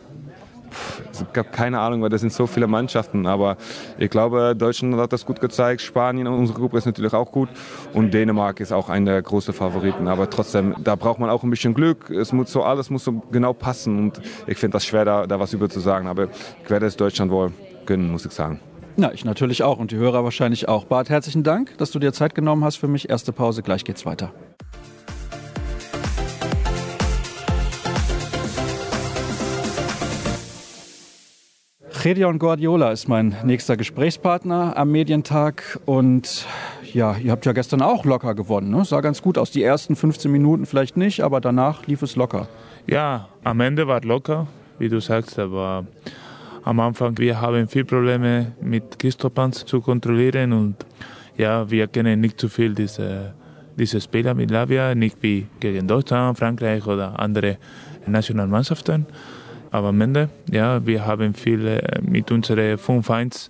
Es 1.11 1.25
gab 1.33 1.51
keine 1.51 1.79
Ahnung, 1.79 2.01
weil 2.01 2.09
das 2.09 2.21
sind 2.21 2.33
so 2.33 2.47
viele 2.47 2.67
Mannschaften. 2.67 3.25
Aber 3.25 3.57
ich 3.97 4.09
glaube, 4.09 4.55
Deutschland 4.57 4.95
hat 4.97 5.13
das 5.13 5.25
gut 5.25 5.39
gezeigt. 5.39 5.81
Spanien, 5.81 6.27
unsere 6.27 6.59
Gruppe 6.59 6.77
ist 6.77 6.85
natürlich 6.85 7.13
auch 7.13 7.31
gut. 7.31 7.49
Und 7.93 8.13
Dänemark 8.13 8.59
ist 8.59 8.71
auch 8.71 8.89
einer 8.89 9.11
der 9.11 9.21
großen 9.21 9.53
Favoriten. 9.53 10.07
Aber 10.07 10.29
trotzdem, 10.29 10.75
da 10.83 10.95
braucht 10.95 11.19
man 11.19 11.29
auch 11.29 11.43
ein 11.43 11.49
bisschen 11.49 11.73
Glück. 11.73 12.09
Es 12.09 12.33
muss 12.33 12.51
so, 12.51 12.63
alles 12.63 12.89
muss 12.89 13.03
so 13.03 13.13
genau 13.31 13.53
passen. 13.53 13.97
Und 13.97 14.21
ich 14.47 14.57
finde 14.57 14.75
das 14.75 14.85
schwer, 14.85 15.05
da, 15.05 15.27
da 15.27 15.39
was 15.39 15.53
über 15.53 15.69
zu 15.69 15.79
sagen. 15.79 16.07
Aber 16.07 16.27
ich 16.63 16.69
werde 16.69 16.85
es 16.85 16.95
Deutschland 16.97 17.31
wohl 17.31 17.51
gönnen, 17.85 18.11
muss 18.11 18.25
ich 18.25 18.31
sagen. 18.31 18.59
Na, 18.99 19.13
ich 19.13 19.25
natürlich 19.25 19.61
auch 19.61 19.77
und 19.77 19.91
die 19.91 19.97
Hörer 19.97 20.23
wahrscheinlich 20.23 20.67
auch. 20.67 20.85
Bart, 20.85 21.09
herzlichen 21.09 21.43
Dank, 21.43 21.77
dass 21.77 21.91
du 21.91 21.99
dir 21.99 22.13
Zeit 22.13 22.33
genommen 22.33 22.63
hast 22.63 22.77
für 22.77 22.87
mich. 22.87 23.09
Erste 23.09 23.31
Pause, 23.31 23.61
gleich 23.61 23.83
geht's 23.83 24.07
weiter. 24.07 24.33
Gedion 32.03 32.37
Guardiola 32.39 32.91
ist 32.91 33.07
mein 33.07 33.35
nächster 33.43 33.75
Gesprächspartner 33.75 34.77
am 34.77 34.91
Medientag. 34.91 35.79
Und 35.85 36.45
ja, 36.93 37.17
ihr 37.17 37.31
habt 37.31 37.45
ja 37.45 37.51
gestern 37.51 37.81
auch 37.81 38.05
locker 38.05 38.35
gewonnen. 38.35 38.69
Ne? 38.69 38.85
Sah 38.85 39.01
ganz 39.01 39.21
gut 39.21 39.37
aus. 39.37 39.51
Die 39.51 39.63
ersten 39.63 39.95
15 39.95 40.31
Minuten 40.31 40.65
vielleicht 40.65 40.95
nicht, 40.95 41.21
aber 41.21 41.41
danach 41.41 41.85
lief 41.87 42.01
es 42.03 42.15
locker. 42.15 42.47
Ja, 42.85 43.27
am 43.43 43.59
Ende 43.59 43.87
war 43.87 43.99
es 43.99 44.05
locker, 44.05 44.47
wie 44.79 44.89
du 44.89 45.01
sagst, 45.01 45.37
aber 45.39 45.85
am 46.63 46.79
Anfang, 46.79 47.17
wir 47.17 47.41
haben 47.41 47.67
viele 47.67 47.85
Probleme 47.85 48.53
mit 48.61 48.99
Christopans 48.99 49.65
zu 49.65 49.81
kontrollieren 49.81 50.53
und 50.53 50.75
ja, 51.35 51.69
wir 51.69 51.87
kennen 51.87 52.21
nicht 52.21 52.39
zu 52.39 52.47
viel 52.47 52.73
diese, 52.73 53.33
diese 53.75 53.99
Spieler 53.99 54.33
mit 54.33 54.51
Lavia, 54.51 54.95
nicht 54.95 55.17
wie 55.21 55.47
gegen 55.59 55.87
Deutschland, 55.87 56.37
Frankreich 56.37 56.85
oder 56.85 57.19
andere 57.19 57.57
Nationalmannschaften. 58.05 59.05
Aber 59.71 59.89
am 59.89 60.01
Ende, 60.01 60.29
ja, 60.51 60.85
wir 60.85 61.05
haben 61.05 61.33
viel 61.33 61.67
äh, 61.67 61.99
mit 62.01 62.31
unserer 62.31 62.75
5-1 62.75 63.49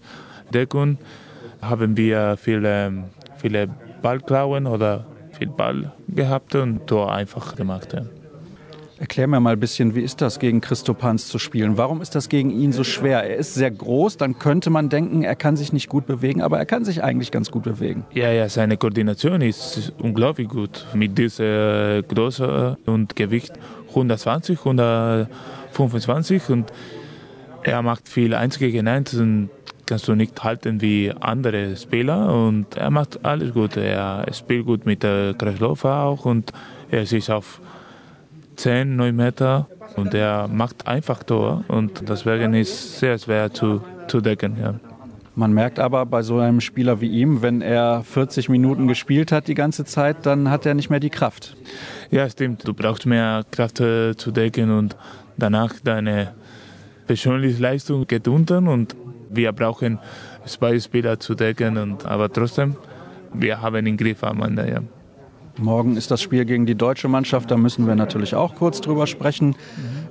Deckung, 0.54 0.98
haben 1.62 1.98
wir 1.98 2.38
viele, 2.38 3.06
viele 3.38 3.70
Ballklauen 4.02 4.68
oder 4.68 5.06
viel 5.32 5.48
Ball 5.48 5.92
gehabt 6.08 6.56
und 6.56 6.88
Tor 6.88 7.14
einfach 7.14 7.56
gemacht. 7.56 7.94
Ja. 7.94 8.04
Erklär 9.00 9.28
mir 9.28 9.40
mal 9.40 9.54
ein 9.54 9.60
bisschen, 9.60 9.94
wie 9.94 10.02
ist 10.02 10.22
das 10.22 10.40
gegen 10.40 10.60
Christo 10.60 10.96
Panz 10.96 11.28
zu 11.28 11.38
spielen? 11.38 11.78
Warum 11.78 12.02
ist 12.02 12.16
das 12.16 12.30
gegen 12.30 12.50
ihn 12.50 12.72
so 12.72 12.84
schwer? 12.84 13.24
Er 13.24 13.36
ist 13.36 13.54
sehr 13.54 13.70
groß, 13.70 14.18
dann 14.18 14.40
könnte 14.40 14.72
man 14.72 14.90
denken, 14.90 15.22
er 15.22 15.36
kann 15.36 15.56
sich 15.56 15.72
nicht 15.72 15.88
gut 15.88 16.08
bewegen, 16.08 16.42
aber 16.42 16.58
er 16.58 16.66
kann 16.66 16.84
sich 16.84 17.04
eigentlich 17.04 17.30
ganz 17.30 17.52
gut 17.52 17.64
bewegen. 17.64 18.06
Ja, 18.14 18.32
ja, 18.32 18.50
seine 18.50 18.76
Koordination 18.76 19.42
ist 19.42 19.94
unglaublich 20.00 20.48
gut 20.48 20.88
mit 20.96 21.16
dieser 21.16 22.02
Größe 22.02 22.78
und 22.88 23.16
Gewicht 23.16 23.54
120, 23.90 24.60
100 24.60 25.30
25 25.78 26.50
und 26.50 26.74
er 27.64 27.82
macht 27.82 28.08
viel 28.08 28.34
1 28.34 28.58
gegen 28.60 28.88
1 28.88 29.14
und 29.16 29.50
kannst 29.86 30.08
du 30.08 30.16
nicht 30.16 30.44
halten 30.44 30.82
wie 30.82 31.14
andere 31.20 31.76
Spieler 31.78 32.34
und 32.34 32.76
er 32.76 32.90
macht 32.90 33.26
alles 33.26 33.54
gut. 33.54 33.78
Er 33.78 34.26
spielt 34.34 34.66
gut 34.66 34.86
mit 34.86 35.04
der 35.04 35.34
Kreslova 35.34 36.04
auch 36.04 36.26
und 36.26 36.52
er 36.90 37.04
ist 37.04 37.30
auf 37.30 37.62
10, 38.56 38.96
9 38.96 39.16
Meter 39.16 39.68
und 39.96 40.14
er 40.14 40.48
macht 40.48 40.88
einfach 40.88 41.24
Tor 41.24 41.64
und 41.68 42.10
deswegen 42.10 42.54
ist 42.54 43.00
sehr 43.00 43.18
schwer 43.18 43.54
zu, 43.54 43.82
zu 44.08 44.20
decken. 44.20 44.58
Ja. 44.60 44.97
Man 45.38 45.54
merkt 45.54 45.78
aber 45.78 46.04
bei 46.08 46.24
so 46.24 46.40
einem 46.40 46.62
Spieler 46.62 47.00
wie 47.00 47.10
ihm, 47.10 47.44
wenn 47.44 47.62
er 47.62 48.02
40 48.04 48.50
Minuten 48.50 48.88
gespielt 48.88 49.32
hat 49.32 49.48
die 49.48 49.54
ganze 49.54 49.86
Zeit, 49.86 50.26
dann 50.26 50.50
hat 50.50 50.66
er 50.66 50.74
nicht 50.74 50.90
mehr 50.90 51.00
die 51.00 51.12
Kraft. 51.12 51.56
Ja, 52.10 52.28
stimmt. 52.28 52.68
Du 52.68 52.74
brauchst 52.74 53.06
mehr 53.06 53.46
Kraft 53.52 53.80
äh, 53.80 54.18
zu 54.18 54.32
decken 54.32 54.72
und 54.72 54.98
danach 55.38 55.76
deine 55.84 56.34
persönliche 57.06 57.62
Leistung 57.62 58.08
geht 58.08 58.28
unter 58.28 58.58
und 58.58 58.96
wir 59.30 59.52
brauchen 59.52 60.00
zwei 60.48 60.80
Spieler 60.80 61.20
zu 61.20 61.36
decken. 61.36 61.78
Und, 61.78 62.04
aber 62.08 62.34
trotzdem, 62.34 62.76
wir 63.32 63.62
haben 63.62 63.86
den 63.86 63.96
Griff 63.96 64.24
am 64.24 64.42
Ende. 64.42 64.68
Ja. 64.68 64.82
Morgen 65.60 65.98
ist 65.98 66.12
das 66.12 66.22
Spiel 66.22 66.46
gegen 66.46 66.66
die 66.66 66.76
deutsche 66.76 67.08
Mannschaft, 67.08 67.50
da 67.50 67.58
müssen 67.58 67.88
wir 67.88 67.96
natürlich 67.96 68.36
auch 68.36 68.56
kurz 68.56 68.82
drüber 68.82 69.08
sprechen. 69.08 69.56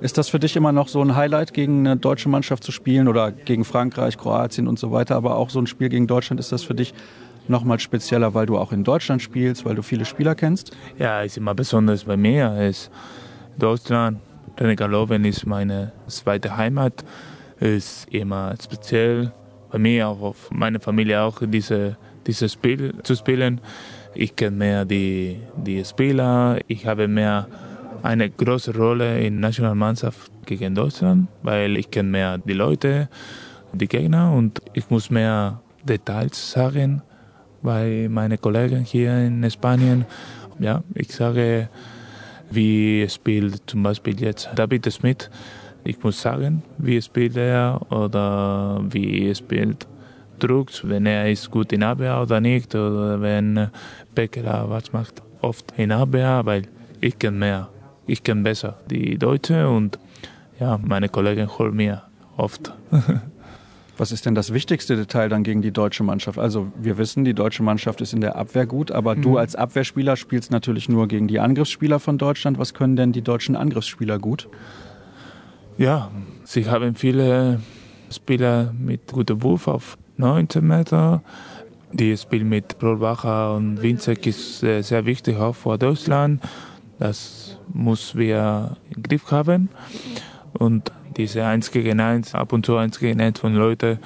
Ist 0.01 0.17
das 0.17 0.29
für 0.29 0.39
dich 0.39 0.55
immer 0.55 0.71
noch 0.71 0.87
so 0.89 1.01
ein 1.01 1.15
Highlight, 1.15 1.53
gegen 1.53 1.87
eine 1.87 1.97
deutsche 1.97 2.29
Mannschaft 2.29 2.63
zu 2.63 2.71
spielen 2.71 3.07
oder 3.07 3.31
gegen 3.31 3.63
Frankreich, 3.63 4.17
Kroatien 4.17 4.67
und 4.67 4.77
so 4.77 4.91
weiter? 4.91 5.15
Aber 5.15 5.35
auch 5.37 5.49
so 5.49 5.59
ein 5.59 5.67
Spiel 5.67 5.89
gegen 5.89 6.07
Deutschland, 6.07 6.39
ist 6.39 6.51
das 6.51 6.63
für 6.63 6.75
dich 6.75 6.93
nochmal 7.47 7.79
spezieller, 7.79 8.33
weil 8.33 8.45
du 8.45 8.57
auch 8.57 8.71
in 8.71 8.83
Deutschland 8.83 9.21
spielst, 9.21 9.65
weil 9.65 9.75
du 9.75 9.81
viele 9.81 10.05
Spieler 10.05 10.35
kennst? 10.35 10.75
Ja, 10.99 11.21
ist 11.21 11.37
immer 11.37 11.55
besonders 11.55 12.03
bei 12.03 12.17
mir. 12.17 12.51
Es 12.59 12.89
Deutschland, 13.57 14.19
Renegallowen 14.59 15.25
ist 15.25 15.45
meine 15.45 15.93
zweite 16.07 16.57
Heimat. 16.57 17.05
Ist 17.59 18.07
immer 18.13 18.53
speziell 18.61 19.31
bei 19.71 19.79
mir, 19.79 20.09
auch 20.09 20.21
auf 20.21 20.49
meine 20.51 20.79
Familie 20.79 21.21
auch, 21.21 21.41
diese, 21.41 21.97
dieses 22.27 22.53
Spiel 22.53 22.93
zu 23.03 23.15
spielen. 23.15 23.61
Ich 24.13 24.35
kenne 24.35 24.57
mehr 24.57 24.85
die, 24.85 25.39
die 25.55 25.83
Spieler, 25.85 26.59
ich 26.67 26.85
habe 26.85 27.07
mehr 27.07 27.47
eine 28.03 28.29
große 28.29 28.75
Rolle 28.75 29.19
in 29.19 29.35
der 29.35 29.49
Nationalmannschaft 29.49 30.31
gegen 30.45 30.75
Deutschland, 30.75 31.27
weil 31.43 31.77
ich 31.77 31.91
kenne 31.91 32.09
mehr 32.09 32.37
die 32.37 32.53
Leute, 32.53 33.09
die 33.73 33.87
Gegner 33.87 34.31
und 34.31 34.61
ich 34.73 34.89
muss 34.89 35.09
mehr 35.09 35.61
Details 35.83 36.51
sagen, 36.51 37.01
bei 37.61 38.07
meinen 38.09 38.39
Kollegen 38.39 38.83
hier 38.83 39.17
in 39.17 39.49
Spanien. 39.49 40.05
Ja, 40.59 40.83
ich 40.95 41.13
sage, 41.13 41.69
wie 42.49 43.07
spielt 43.09 43.61
zum 43.67 43.83
Beispiel 43.83 44.19
jetzt 44.21 44.49
David 44.55 44.91
Smith. 44.91 45.29
Ich 45.83 46.01
muss 46.03 46.21
sagen, 46.21 46.63
wie 46.77 47.01
spielt 47.01 47.37
er 47.37 47.79
oder 47.91 48.81
wie 48.89 49.33
spielt 49.35 49.87
Drucks, 50.39 50.87
wenn 50.87 51.05
er 51.05 51.29
ist 51.29 51.51
gut 51.51 51.71
in 51.73 51.83
Abwehr 51.83 52.21
oder 52.21 52.41
nicht, 52.41 52.73
oder 52.75 53.21
wenn 53.21 53.69
Becker 54.15 54.65
was 54.69 54.93
macht, 54.93 55.21
oft 55.41 55.73
in 55.77 55.91
Abwehr, 55.91 56.41
weil 56.45 56.63
ich 57.01 57.17
kenne 57.19 57.37
mehr, 57.37 57.69
ich 58.05 58.23
kenne 58.23 58.41
besser 58.41 58.77
die 58.89 59.17
Deutsche 59.17 59.69
und 59.69 59.99
ja, 60.59 60.79
meine 60.83 61.09
Kollegen 61.09 61.47
holen 61.57 61.75
mir 61.75 62.03
oft. 62.37 62.73
Was 63.97 64.11
ist 64.11 64.27
denn 64.27 64.35
das 64.35 64.53
wichtigste 64.53 64.95
Detail 64.95 65.27
dann 65.27 65.43
gegen 65.43 65.63
die 65.63 65.71
deutsche 65.71 66.03
Mannschaft? 66.03 66.37
Also 66.37 66.71
wir 66.79 66.99
wissen, 66.99 67.25
die 67.25 67.33
deutsche 67.33 67.63
Mannschaft 67.63 67.99
ist 67.99 68.13
in 68.13 68.21
der 68.21 68.35
Abwehr 68.35 68.67
gut, 68.67 68.91
aber 68.91 69.15
mhm. 69.15 69.23
du 69.23 69.37
als 69.37 69.55
Abwehrspieler 69.55 70.15
spielst 70.15 70.51
natürlich 70.51 70.87
nur 70.87 71.07
gegen 71.07 71.27
die 71.27 71.39
Angriffsspieler 71.39 71.99
von 71.99 72.19
Deutschland. 72.19 72.59
Was 72.59 72.75
können 72.75 72.95
denn 72.95 73.11
die 73.11 73.23
deutschen 73.23 73.55
Angriffsspieler 73.55 74.19
gut? 74.19 74.49
Ja, 75.79 76.11
sie 76.43 76.69
haben 76.69 76.93
viele 76.93 77.59
Spieler 78.11 78.71
mit 78.77 79.11
gutem 79.11 79.41
Wurf 79.41 79.67
auf 79.67 79.97
19 80.17 80.65
Meter. 80.65 81.21
Die 81.93 82.17
Spiel 82.17 82.43
mit 82.43 82.77
Brolbacher 82.79 83.55
und 83.55 83.81
Winzek 83.81 84.27
ist 84.27 84.59
sehr 84.59 85.05
wichtig 85.05 85.37
auch 85.37 85.53
für 85.53 85.77
Deutschland. 85.77 86.41
Das 86.99 87.57
muss 87.73 88.15
wir 88.15 88.75
im 88.95 89.03
Griff 89.03 89.31
haben. 89.31 89.69
Und 90.53 90.91
diese 91.15 91.45
1 91.45 91.71
gegen 91.71 91.99
1, 91.99 92.35
ab 92.35 92.53
und 92.53 92.65
zu 92.65 92.75
1 92.75 92.99
gegen 92.99 93.21
1 93.21 93.39
von 93.39 93.55
Leuten 93.55 93.99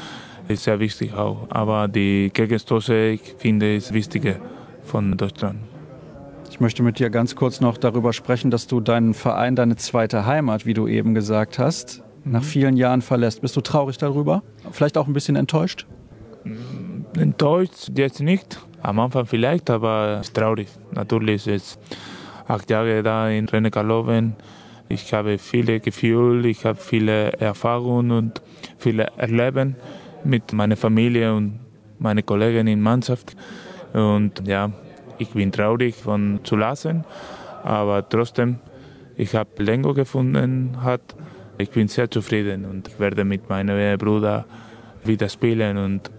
ist 0.48 0.64
sehr 0.64 0.80
wichtig 0.80 1.14
auch. 1.14 1.48
Aber 1.50 1.88
die 1.88 2.30
Gegenstoße, 2.34 3.10
ich 3.10 3.36
finde, 3.38 3.76
ist 3.76 3.94
wichtiger 3.94 4.36
von 4.84 5.18
Deutschland. 5.18 5.60
Ich 6.50 6.60
möchte 6.60 6.84
mit 6.84 7.00
dir 7.00 7.10
ganz 7.10 7.36
kurz 7.36 7.62
noch 7.62 7.78
darüber 7.78 8.12
sprechen, 8.14 8.52
dass 8.52 8.68
du 8.68 8.82
deinen 8.82 9.14
Verein, 9.14 9.56
deine 9.56 9.78
zweite 9.78 10.26
Heimat, 10.26 10.66
wie 10.66 10.74
du 10.74 10.88
eben 10.88 11.14
gesagt 11.14 11.58
hast, 11.60 12.04
nach 12.26 12.44
vielen 12.44 12.78
Jahren 12.78 13.02
verlässt. 13.02 13.42
Bist 13.42 13.56
du 13.56 13.62
traurig 13.62 13.98
darüber? 13.98 14.44
Vielleicht 14.72 14.98
auch 14.98 15.08
ein 15.08 15.14
bisschen 15.14 15.36
enttäuscht? 15.36 15.88
Enttäuscht 17.18 17.92
jetzt 17.96 18.22
nicht. 18.22 18.60
Am 18.82 19.00
Anfang 19.00 19.26
vielleicht, 19.26 19.70
aber 19.70 20.22
traurig. 20.34 20.68
Natürlich 20.92 21.46
ist 21.46 21.80
acht 22.48 22.70
Jahre 22.70 23.04
da 23.04 23.30
in 23.30 23.48
Rennekarloven. 23.48 24.36
Ich 24.90 25.14
habe 25.14 25.38
viele 25.38 25.80
Gefühle, 25.80 26.48
ich 26.48 26.66
habe 26.66 26.80
viele 26.80 27.34
Erfahrungen 27.34 28.12
und 28.12 28.42
viele 28.78 29.08
Erleben 29.18 29.76
mit 30.24 30.52
meiner 30.54 30.76
Familie 30.78 31.34
und 31.34 31.60
meinen 32.00 32.26
Kollegen 32.26 32.68
in 32.68 32.82
Mannschaft. 32.82 33.36
Und 33.94 34.48
ja, 34.48 34.72
ich 35.18 35.30
bin 35.30 35.52
traurig 35.52 35.96
von 35.96 36.40
zu 36.44 36.56
lassen, 36.56 37.06
aber 37.64 38.08
trotzdem, 38.08 38.58
ich 39.16 39.36
habe 39.36 39.64
Lengo 39.64 39.94
gefunden, 39.94 40.78
hat. 40.82 41.16
Ich 41.58 41.70
bin 41.70 41.88
sehr 41.88 42.10
zufrieden 42.10 42.66
und 42.66 43.00
werde 43.00 43.24
mit 43.24 43.48
meinem 43.50 43.98
Bruder 44.00 44.46
wieder 45.04 45.30
spielen 45.30 45.78
und 45.78 46.10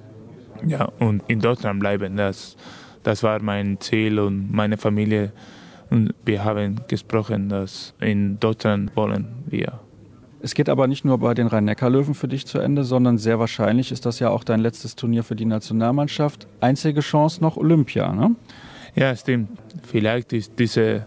ja 0.66 0.84
und 0.98 1.22
in 1.28 1.40
Deutschland 1.40 1.80
bleiben. 1.80 2.16
Das, 2.16 2.56
das 3.02 3.22
war 3.22 3.40
mein 3.42 3.80
Ziel 3.80 4.18
und 4.18 4.52
meine 4.52 4.76
Familie 4.76 5.32
und 5.90 6.14
wir 6.24 6.44
haben 6.44 6.80
gesprochen, 6.88 7.48
dass 7.48 7.94
in 8.00 8.40
Deutschland 8.40 8.96
wollen 8.96 9.26
wir. 9.46 9.80
Es 10.40 10.54
geht 10.54 10.68
aber 10.68 10.88
nicht 10.88 11.04
nur 11.04 11.18
bei 11.18 11.34
den 11.34 11.46
Rhein-Neckar-Löwen 11.46 12.14
für 12.14 12.26
dich 12.26 12.46
zu 12.46 12.58
Ende, 12.58 12.82
sondern 12.82 13.18
sehr 13.18 13.38
wahrscheinlich 13.38 13.92
ist 13.92 14.06
das 14.06 14.18
ja 14.18 14.30
auch 14.30 14.42
dein 14.42 14.58
letztes 14.58 14.96
Turnier 14.96 15.22
für 15.22 15.36
die 15.36 15.44
Nationalmannschaft. 15.44 16.48
Einzige 16.60 17.00
Chance 17.00 17.40
noch 17.40 17.56
Olympia, 17.56 18.12
ne? 18.12 18.34
Ja, 18.94 19.14
stimmt. 19.14 19.50
Vielleicht 19.82 20.32
ist 20.32 20.58
diese 20.58 21.06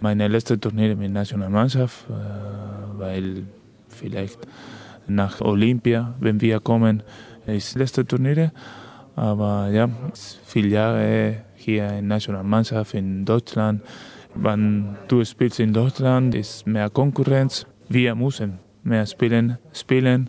meine 0.00 0.26
letzte 0.28 0.58
Turnier 0.58 0.96
mit 0.96 1.04
der 1.04 1.10
Nationalmannschaft, 1.10 2.06
äh, 2.10 2.98
weil 2.98 3.44
vielleicht 3.88 4.38
nach 5.06 5.40
Olympia, 5.40 6.14
wenn 6.18 6.40
wir 6.40 6.60
kommen, 6.60 7.02
ist 7.46 7.72
das 7.72 7.78
letzte 7.78 8.06
Turnier. 8.06 8.52
Aber 9.16 9.68
ja, 9.70 9.88
viele 10.44 10.68
Jahre 10.68 11.42
hier 11.54 11.84
in 11.84 11.92
der 11.94 12.02
Nationalmannschaft 12.02 12.94
in 12.94 13.24
Deutschland 13.24 13.82
wenn 14.34 14.96
du 15.08 15.24
spielst 15.24 15.60
in 15.60 15.72
Deutschland, 15.72 16.34
ist 16.34 16.66
mehr 16.66 16.90
Konkurrenz. 16.90 17.66
Wir 17.88 18.14
müssen 18.14 18.58
mehr 18.82 19.06
spielen, 19.06 19.58
spielen 19.72 20.28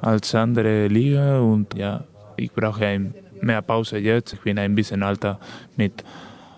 als 0.00 0.34
andere 0.34 0.86
Liga 0.86 1.40
und 1.40 1.74
ja, 1.74 2.04
ich 2.36 2.52
brauche 2.52 3.12
mehr 3.40 3.62
Pause 3.62 3.98
jetzt. 3.98 4.34
Ich 4.34 4.40
bin 4.40 4.58
ein 4.58 4.74
bisschen 4.74 5.02
alter 5.02 5.38
mit 5.76 6.04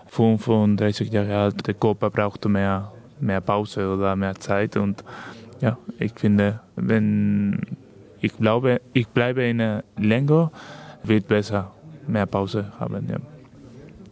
35 0.08 1.10
Jahren 1.10 1.30
alt. 1.30 1.66
Der 1.66 1.74
Körper 1.74 2.10
braucht 2.10 2.44
mehr, 2.46 2.92
mehr 3.20 3.40
Pause 3.40 3.88
oder 3.88 4.14
mehr 4.14 4.34
Zeit 4.34 4.76
und 4.76 5.02
ja, 5.60 5.78
ich 5.98 6.12
finde, 6.16 6.60
wenn 6.76 7.60
ich 8.20 8.36
glaube, 8.36 8.80
ich 8.92 9.08
bleibe 9.08 9.42
in 9.42 9.82
Länge, 9.96 10.50
wird 11.04 11.28
besser 11.28 11.72
mehr 12.06 12.26
Pause 12.26 12.72
haben. 12.78 13.06
Ja. 13.08 13.18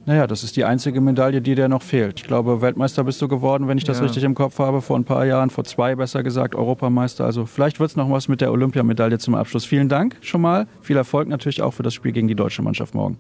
Naja, 0.07 0.27
das 0.27 0.43
ist 0.43 0.57
die 0.57 0.65
einzige 0.65 1.01
Medaille, 1.01 1.41
die 1.43 1.55
dir 1.55 1.69
noch 1.69 1.83
fehlt. 1.83 2.21
Ich 2.21 2.27
glaube, 2.27 2.63
Weltmeister 2.63 3.05
bist 3.05 3.21
du 3.21 3.29
geworden, 3.29 3.69
wenn 3.69 3.79
ich 3.79 3.85
das 3.85 3.99
ja. 3.99 4.05
richtig 4.05 4.25
im 4.25 4.35
Kopf 4.35 4.59
habe, 4.59 4.81
vor 4.81 4.97
ein 4.97 5.05
paar 5.05 5.27
Jahren, 5.27 5.51
vor 5.51 5.65
zwei 5.65 5.95
besser 5.95 6.23
gesagt, 6.23 6.55
Europameister. 6.55 7.25
Also 7.25 7.47
vielleicht 7.47 7.81
wird 7.81 7.91
es 7.91 7.97
noch 7.97 8.11
was 8.11 8.27
mit 8.27 8.41
der 8.41 8.51
Olympiamedaille 8.51 9.19
zum 9.19 9.35
Abschluss. 9.35 9.65
Vielen 9.65 9.89
Dank 9.89 10.17
schon 10.21 10.41
mal. 10.41 10.67
Viel 10.81 10.97
Erfolg 10.97 11.29
natürlich 11.29 11.63
auch 11.63 11.75
für 11.75 11.83
das 11.83 11.95
Spiel 11.95 12.13
gegen 12.13 12.29
die 12.29 12.35
deutsche 12.35 12.63
Mannschaft 12.63 12.95
morgen. 12.95 13.19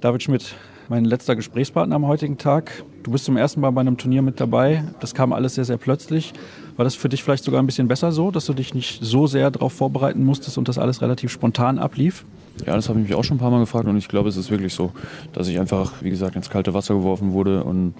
David 0.00 0.22
Schmidt, 0.22 0.54
mein 0.90 1.04
letzter 1.04 1.36
Gesprächspartner 1.36 1.94
am 1.94 2.08
heutigen 2.08 2.36
Tag. 2.36 2.82
Du 3.04 3.12
bist 3.12 3.24
zum 3.24 3.36
ersten 3.36 3.60
Mal 3.60 3.70
bei 3.70 3.80
einem 3.80 3.96
Turnier 3.96 4.22
mit 4.22 4.40
dabei. 4.40 4.82
Das 4.98 5.14
kam 5.14 5.32
alles 5.32 5.54
sehr, 5.54 5.64
sehr 5.64 5.76
plötzlich. 5.76 6.32
War 6.76 6.84
das 6.84 6.96
für 6.96 7.08
dich 7.08 7.22
vielleicht 7.22 7.44
sogar 7.44 7.62
ein 7.62 7.66
bisschen 7.66 7.86
besser 7.86 8.10
so, 8.10 8.32
dass 8.32 8.46
du 8.46 8.54
dich 8.54 8.74
nicht 8.74 8.98
so 9.00 9.28
sehr 9.28 9.52
darauf 9.52 9.72
vorbereiten 9.72 10.24
musstest 10.24 10.58
und 10.58 10.66
das 10.66 10.78
alles 10.78 11.00
relativ 11.00 11.30
spontan 11.30 11.78
ablief? 11.78 12.24
Ja, 12.66 12.74
das 12.74 12.88
habe 12.88 12.98
ich 12.98 13.06
mich 13.06 13.14
auch 13.14 13.22
schon 13.22 13.36
ein 13.36 13.40
paar 13.40 13.52
Mal 13.52 13.60
gefragt 13.60 13.86
und 13.86 13.96
ich 13.96 14.08
glaube, 14.08 14.28
es 14.28 14.36
ist 14.36 14.50
wirklich 14.50 14.74
so, 14.74 14.90
dass 15.32 15.46
ich 15.46 15.60
einfach, 15.60 16.02
wie 16.02 16.10
gesagt, 16.10 16.34
ins 16.34 16.50
kalte 16.50 16.74
Wasser 16.74 16.94
geworfen 16.94 17.34
wurde 17.34 17.62
und 17.62 17.94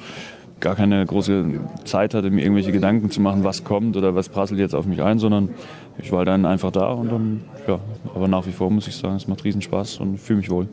gar 0.58 0.74
keine 0.74 1.06
große 1.06 1.60
Zeit 1.84 2.12
hatte, 2.12 2.28
mir 2.30 2.42
irgendwelche 2.42 2.72
Gedanken 2.72 3.12
zu 3.12 3.20
machen, 3.20 3.44
was 3.44 3.62
kommt 3.62 3.96
oder 3.96 4.16
was 4.16 4.28
prasselt 4.28 4.58
jetzt 4.58 4.74
auf 4.74 4.84
mich 4.86 5.00
ein, 5.00 5.20
sondern 5.20 5.50
ich 6.02 6.10
war 6.10 6.24
dann 6.24 6.44
einfach 6.44 6.72
da 6.72 6.90
und 6.90 7.12
dann, 7.12 7.40
ja, 7.68 7.78
aber 8.16 8.26
nach 8.26 8.48
wie 8.48 8.52
vor 8.52 8.68
muss 8.68 8.88
ich 8.88 8.96
sagen, 8.96 9.14
es 9.14 9.28
macht 9.28 9.44
riesen 9.44 9.62
Spaß 9.62 9.98
und 9.98 10.18
fühle 10.18 10.38
mich 10.38 10.50
wohl. 10.50 10.68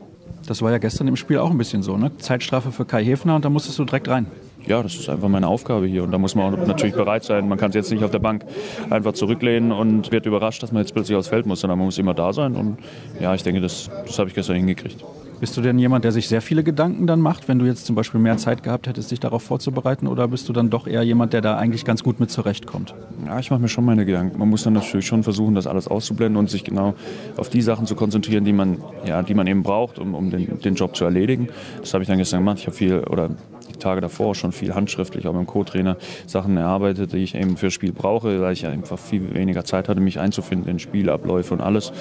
Das 0.46 0.62
war 0.62 0.70
ja 0.70 0.78
gestern 0.78 1.08
im 1.08 1.16
Spiel 1.16 1.38
auch 1.38 1.50
ein 1.50 1.58
bisschen 1.58 1.82
so, 1.82 1.96
ne? 1.96 2.16
Zeitstrafe 2.18 2.72
für 2.72 2.84
Kai 2.84 3.04
Hefner 3.04 3.36
und 3.36 3.44
da 3.44 3.50
musstest 3.50 3.78
du 3.78 3.84
direkt 3.84 4.08
rein. 4.08 4.26
Ja, 4.66 4.82
das 4.82 4.94
ist 4.96 5.08
einfach 5.08 5.28
meine 5.28 5.46
Aufgabe 5.46 5.86
hier 5.86 6.04
und 6.04 6.10
da 6.10 6.18
muss 6.18 6.34
man 6.34 6.54
auch 6.54 6.66
natürlich 6.66 6.94
bereit 6.94 7.24
sein. 7.24 7.48
Man 7.48 7.58
kann 7.58 7.70
es 7.70 7.74
jetzt 7.74 7.90
nicht 7.90 8.04
auf 8.04 8.10
der 8.10 8.18
Bank 8.18 8.44
einfach 8.90 9.12
zurücklehnen 9.12 9.72
und 9.72 10.10
wird 10.12 10.26
überrascht, 10.26 10.62
dass 10.62 10.72
man 10.72 10.82
jetzt 10.82 10.92
plötzlich 10.92 11.16
aufs 11.16 11.28
Feld 11.28 11.46
muss, 11.46 11.60
sondern 11.60 11.78
man 11.78 11.86
muss 11.86 11.98
immer 11.98 12.14
da 12.14 12.32
sein 12.32 12.56
und 12.56 12.78
ja, 13.20 13.34
ich 13.34 13.42
denke, 13.42 13.60
das, 13.60 13.90
das 14.06 14.18
habe 14.18 14.28
ich 14.28 14.34
gestern 14.34 14.56
hingekriegt. 14.56 15.04
Bist 15.40 15.56
du 15.56 15.60
denn 15.60 15.78
jemand, 15.78 16.04
der 16.04 16.10
sich 16.10 16.26
sehr 16.26 16.42
viele 16.42 16.64
Gedanken 16.64 17.06
dann 17.06 17.20
macht, 17.20 17.46
wenn 17.46 17.60
du 17.60 17.64
jetzt 17.64 17.86
zum 17.86 17.94
Beispiel 17.94 18.18
mehr 18.18 18.36
Zeit 18.38 18.64
gehabt 18.64 18.88
hättest, 18.88 19.12
dich 19.12 19.20
darauf 19.20 19.42
vorzubereiten? 19.42 20.08
Oder 20.08 20.26
bist 20.26 20.48
du 20.48 20.52
dann 20.52 20.68
doch 20.68 20.88
eher 20.88 21.02
jemand, 21.02 21.32
der 21.32 21.40
da 21.40 21.56
eigentlich 21.56 21.84
ganz 21.84 22.02
gut 22.02 22.18
mit 22.18 22.30
zurechtkommt? 22.30 22.94
Ja, 23.24 23.38
ich 23.38 23.50
mache 23.50 23.60
mir 23.60 23.68
schon 23.68 23.84
meine 23.84 24.04
Gedanken. 24.04 24.36
Man 24.38 24.48
muss 24.48 24.64
dann 24.64 24.72
natürlich 24.72 25.06
schon 25.06 25.22
versuchen, 25.22 25.54
das 25.54 25.68
alles 25.68 25.86
auszublenden 25.86 26.36
und 26.36 26.50
sich 26.50 26.64
genau 26.64 26.94
auf 27.36 27.48
die 27.50 27.62
Sachen 27.62 27.86
zu 27.86 27.94
konzentrieren, 27.94 28.44
die 28.44 28.52
man, 28.52 28.78
ja, 29.04 29.22
die 29.22 29.34
man 29.34 29.46
eben 29.46 29.62
braucht, 29.62 30.00
um, 30.00 30.14
um 30.14 30.30
den, 30.30 30.60
den 30.60 30.74
Job 30.74 30.96
zu 30.96 31.04
erledigen. 31.04 31.48
Das 31.80 31.94
habe 31.94 32.02
ich 32.02 32.08
dann 32.08 32.18
gestern 32.18 32.40
gemacht. 32.40 32.58
Ich 32.58 32.66
habe 32.66 32.76
viel 32.76 32.98
oder 33.04 33.30
die 33.68 33.78
Tage 33.78 34.00
davor 34.00 34.34
schon 34.34 34.52
viel 34.52 34.74
handschriftlich, 34.74 35.26
auch 35.26 35.34
beim 35.34 35.46
Co-Trainer, 35.46 35.96
Sachen 36.26 36.56
erarbeitet, 36.56 37.12
die 37.12 37.18
ich 37.18 37.34
eben 37.34 37.56
fürs 37.56 37.74
Spiel 37.74 37.92
brauche, 37.92 38.40
weil 38.40 38.52
ich 38.52 38.66
einfach 38.66 38.98
viel 38.98 39.34
weniger 39.34 39.64
Zeit 39.64 39.88
hatte, 39.88 40.00
mich 40.00 40.18
einzufinden 40.18 40.68
in 40.70 40.78
Spielabläufe 40.78 41.54
und 41.54 41.60
alles. 41.60 41.92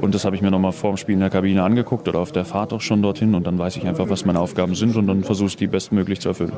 Und 0.00 0.14
das 0.14 0.24
habe 0.24 0.36
ich 0.36 0.42
mir 0.42 0.50
nochmal 0.50 0.72
vor 0.72 0.92
dem 0.92 0.96
Spiel 0.96 1.14
in 1.14 1.20
der 1.20 1.30
Kabine 1.30 1.62
angeguckt 1.62 2.08
oder 2.08 2.18
auf 2.18 2.32
der 2.32 2.44
Fahrt 2.44 2.72
auch 2.74 2.80
schon 2.80 3.02
dorthin 3.02 3.34
und 3.34 3.46
dann 3.46 3.58
weiß 3.58 3.76
ich 3.76 3.86
einfach, 3.86 4.08
was 4.10 4.24
meine 4.24 4.40
Aufgaben 4.40 4.74
sind 4.74 4.96
und 4.96 5.06
dann 5.06 5.24
versuche 5.24 5.48
ich 5.48 5.56
die 5.56 5.66
bestmöglich 5.66 6.20
zu 6.20 6.28
erfüllen. 6.28 6.52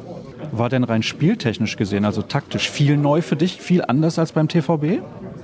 War 0.53 0.69
denn 0.69 0.85
rein 0.85 1.03
spieltechnisch 1.03 1.77
gesehen, 1.77 2.05
also 2.05 2.23
taktisch, 2.23 2.71
viel 2.71 2.97
neu 2.97 3.23
für 3.23 3.37
dich, 3.37 3.61
viel 3.61 3.83
anders 3.83 4.19
als 4.19 4.33
beim 4.33 4.49
TVB? 4.49 5.03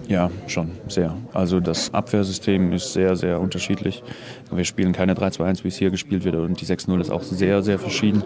Ja, 0.08 0.30
schon, 0.46 0.72
sehr. 0.88 1.16
Also 1.32 1.60
das 1.60 1.94
Abwehrsystem 1.94 2.72
ist 2.72 2.92
sehr, 2.92 3.16
sehr 3.16 3.40
unterschiedlich. 3.40 4.02
Wir 4.50 4.64
spielen 4.64 4.92
keine 4.92 5.14
3-2-1, 5.14 5.64
wie 5.64 5.68
es 5.68 5.76
hier 5.76 5.90
gespielt 5.90 6.24
wird 6.24 6.34
und 6.34 6.60
die 6.60 6.66
6-0 6.66 7.00
ist 7.00 7.10
auch 7.10 7.22
sehr, 7.22 7.62
sehr 7.62 7.78
verschieden. 7.78 8.22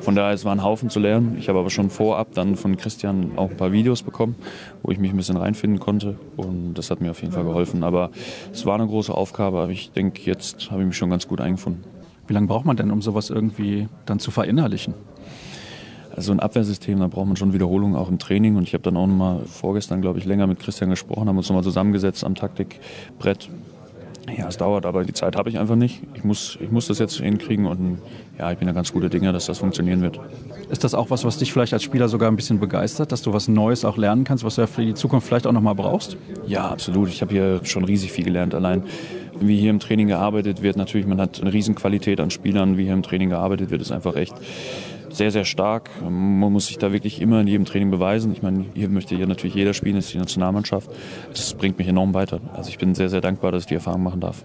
Von 0.00 0.14
daher, 0.14 0.32
es 0.32 0.44
war 0.44 0.52
ein 0.52 0.62
Haufen 0.62 0.88
zu 0.88 0.98
lernen. 0.98 1.36
Ich 1.38 1.48
habe 1.48 1.58
aber 1.58 1.68
schon 1.68 1.90
vorab 1.90 2.32
dann 2.34 2.56
von 2.56 2.76
Christian 2.76 3.32
auch 3.36 3.50
ein 3.50 3.56
paar 3.56 3.72
Videos 3.72 4.02
bekommen, 4.02 4.36
wo 4.82 4.92
ich 4.92 4.98
mich 4.98 5.10
ein 5.10 5.16
bisschen 5.16 5.36
reinfinden 5.36 5.80
konnte 5.80 6.16
und 6.36 6.74
das 6.74 6.90
hat 6.90 7.00
mir 7.00 7.10
auf 7.10 7.20
jeden 7.20 7.32
Fall 7.32 7.44
geholfen. 7.44 7.82
Aber 7.82 8.10
es 8.52 8.64
war 8.64 8.76
eine 8.76 8.86
große 8.86 9.12
Aufgabe, 9.12 9.58
aber 9.58 9.72
ich 9.72 9.90
denke, 9.90 10.22
jetzt 10.22 10.70
habe 10.70 10.82
ich 10.82 10.86
mich 10.86 10.96
schon 10.96 11.10
ganz 11.10 11.28
gut 11.28 11.40
eingefunden. 11.40 11.84
Wie 12.28 12.32
lange 12.32 12.46
braucht 12.46 12.64
man 12.64 12.76
denn, 12.76 12.90
um 12.90 13.02
sowas 13.02 13.30
irgendwie 13.30 13.88
dann 14.06 14.18
zu 14.18 14.30
verinnerlichen? 14.30 14.94
Also 16.16 16.32
ein 16.32 16.40
Abwehrsystem, 16.40 16.98
da 16.98 17.08
braucht 17.08 17.26
man 17.26 17.36
schon 17.36 17.52
Wiederholungen 17.52 17.94
auch 17.94 18.08
im 18.08 18.18
Training. 18.18 18.56
Und 18.56 18.62
ich 18.62 18.72
habe 18.72 18.82
dann 18.82 18.96
auch 18.96 19.06
noch 19.06 19.14
mal 19.14 19.40
vorgestern, 19.44 20.00
glaube 20.00 20.18
ich, 20.18 20.24
länger 20.24 20.46
mit 20.46 20.58
Christian 20.58 20.88
gesprochen, 20.88 21.28
haben 21.28 21.36
uns 21.36 21.48
nochmal 21.48 21.62
zusammengesetzt 21.62 22.24
am 22.24 22.34
Taktikbrett. 22.34 23.50
Ja, 24.36 24.48
es 24.48 24.56
dauert, 24.56 24.86
aber 24.86 25.04
die 25.04 25.12
Zeit 25.12 25.36
habe 25.36 25.50
ich 25.50 25.58
einfach 25.58 25.76
nicht. 25.76 26.02
Ich 26.14 26.24
muss, 26.24 26.58
ich 26.60 26.72
muss 26.72 26.88
das 26.88 26.98
jetzt 26.98 27.18
hinkriegen 27.18 27.66
und 27.66 27.98
ja, 28.38 28.50
ich 28.50 28.58
bin 28.58 28.66
da 28.66 28.72
ganz 28.72 28.92
gute 28.92 29.08
Dinge, 29.08 29.32
dass 29.32 29.46
das 29.46 29.58
funktionieren 29.58 30.00
wird. 30.00 30.18
Ist 30.68 30.82
das 30.82 30.94
auch 30.94 31.10
was, 31.10 31.24
was 31.24 31.38
dich 31.38 31.52
vielleicht 31.52 31.72
als 31.72 31.84
Spieler 31.84 32.08
sogar 32.08 32.28
ein 32.28 32.34
bisschen 32.34 32.58
begeistert, 32.58 33.12
dass 33.12 33.22
du 33.22 33.32
was 33.32 33.46
Neues 33.46 33.84
auch 33.84 33.96
lernen 33.96 34.24
kannst, 34.24 34.42
was 34.42 34.56
du 34.56 34.62
ja 34.62 34.66
für 34.66 34.84
die 34.84 34.94
Zukunft 34.94 35.28
vielleicht 35.28 35.46
auch 35.46 35.52
noch 35.52 35.60
mal 35.60 35.74
brauchst? 35.74 36.16
Ja, 36.46 36.68
absolut. 36.68 37.08
Ich 37.08 37.22
habe 37.22 37.32
hier 37.32 37.60
schon 37.62 37.84
riesig 37.84 38.10
viel 38.10 38.24
gelernt. 38.24 38.52
Allein 38.54 38.82
wie 39.38 39.60
hier 39.60 39.70
im 39.70 39.78
Training 39.78 40.08
gearbeitet 40.08 40.60
wird, 40.62 40.76
natürlich, 40.76 41.06
man 41.06 41.20
hat 41.20 41.40
eine 41.40 41.52
Riesenqualität 41.52 42.18
an 42.18 42.30
Spielern, 42.30 42.78
wie 42.78 42.84
hier 42.84 42.94
im 42.94 43.02
Training 43.02 43.30
gearbeitet 43.30 43.70
wird, 43.70 43.80
ist 43.80 43.92
einfach 43.92 44.16
echt 44.16 44.34
sehr, 45.16 45.30
sehr 45.30 45.44
stark. 45.44 45.90
Man 46.02 46.52
muss 46.52 46.66
sich 46.66 46.78
da 46.78 46.92
wirklich 46.92 47.20
immer 47.20 47.40
in 47.40 47.46
jedem 47.46 47.64
Training 47.64 47.90
beweisen. 47.90 48.32
Ich 48.32 48.42
meine, 48.42 48.66
hier 48.74 48.88
möchte 48.88 49.16
hier 49.16 49.26
natürlich 49.26 49.54
jeder 49.54 49.74
spielen, 49.74 49.96
das 49.96 50.06
ist 50.06 50.14
die 50.14 50.18
Nationalmannschaft. 50.18 50.90
Das 51.30 51.54
bringt 51.54 51.78
mich 51.78 51.88
enorm 51.88 52.14
weiter. 52.14 52.40
Also 52.54 52.70
ich 52.70 52.78
bin 52.78 52.94
sehr, 52.94 53.08
sehr 53.08 53.20
dankbar, 53.20 53.52
dass 53.52 53.62
ich 53.62 53.68
die 53.68 53.74
Erfahrung 53.74 54.02
machen 54.02 54.20
darf. 54.20 54.44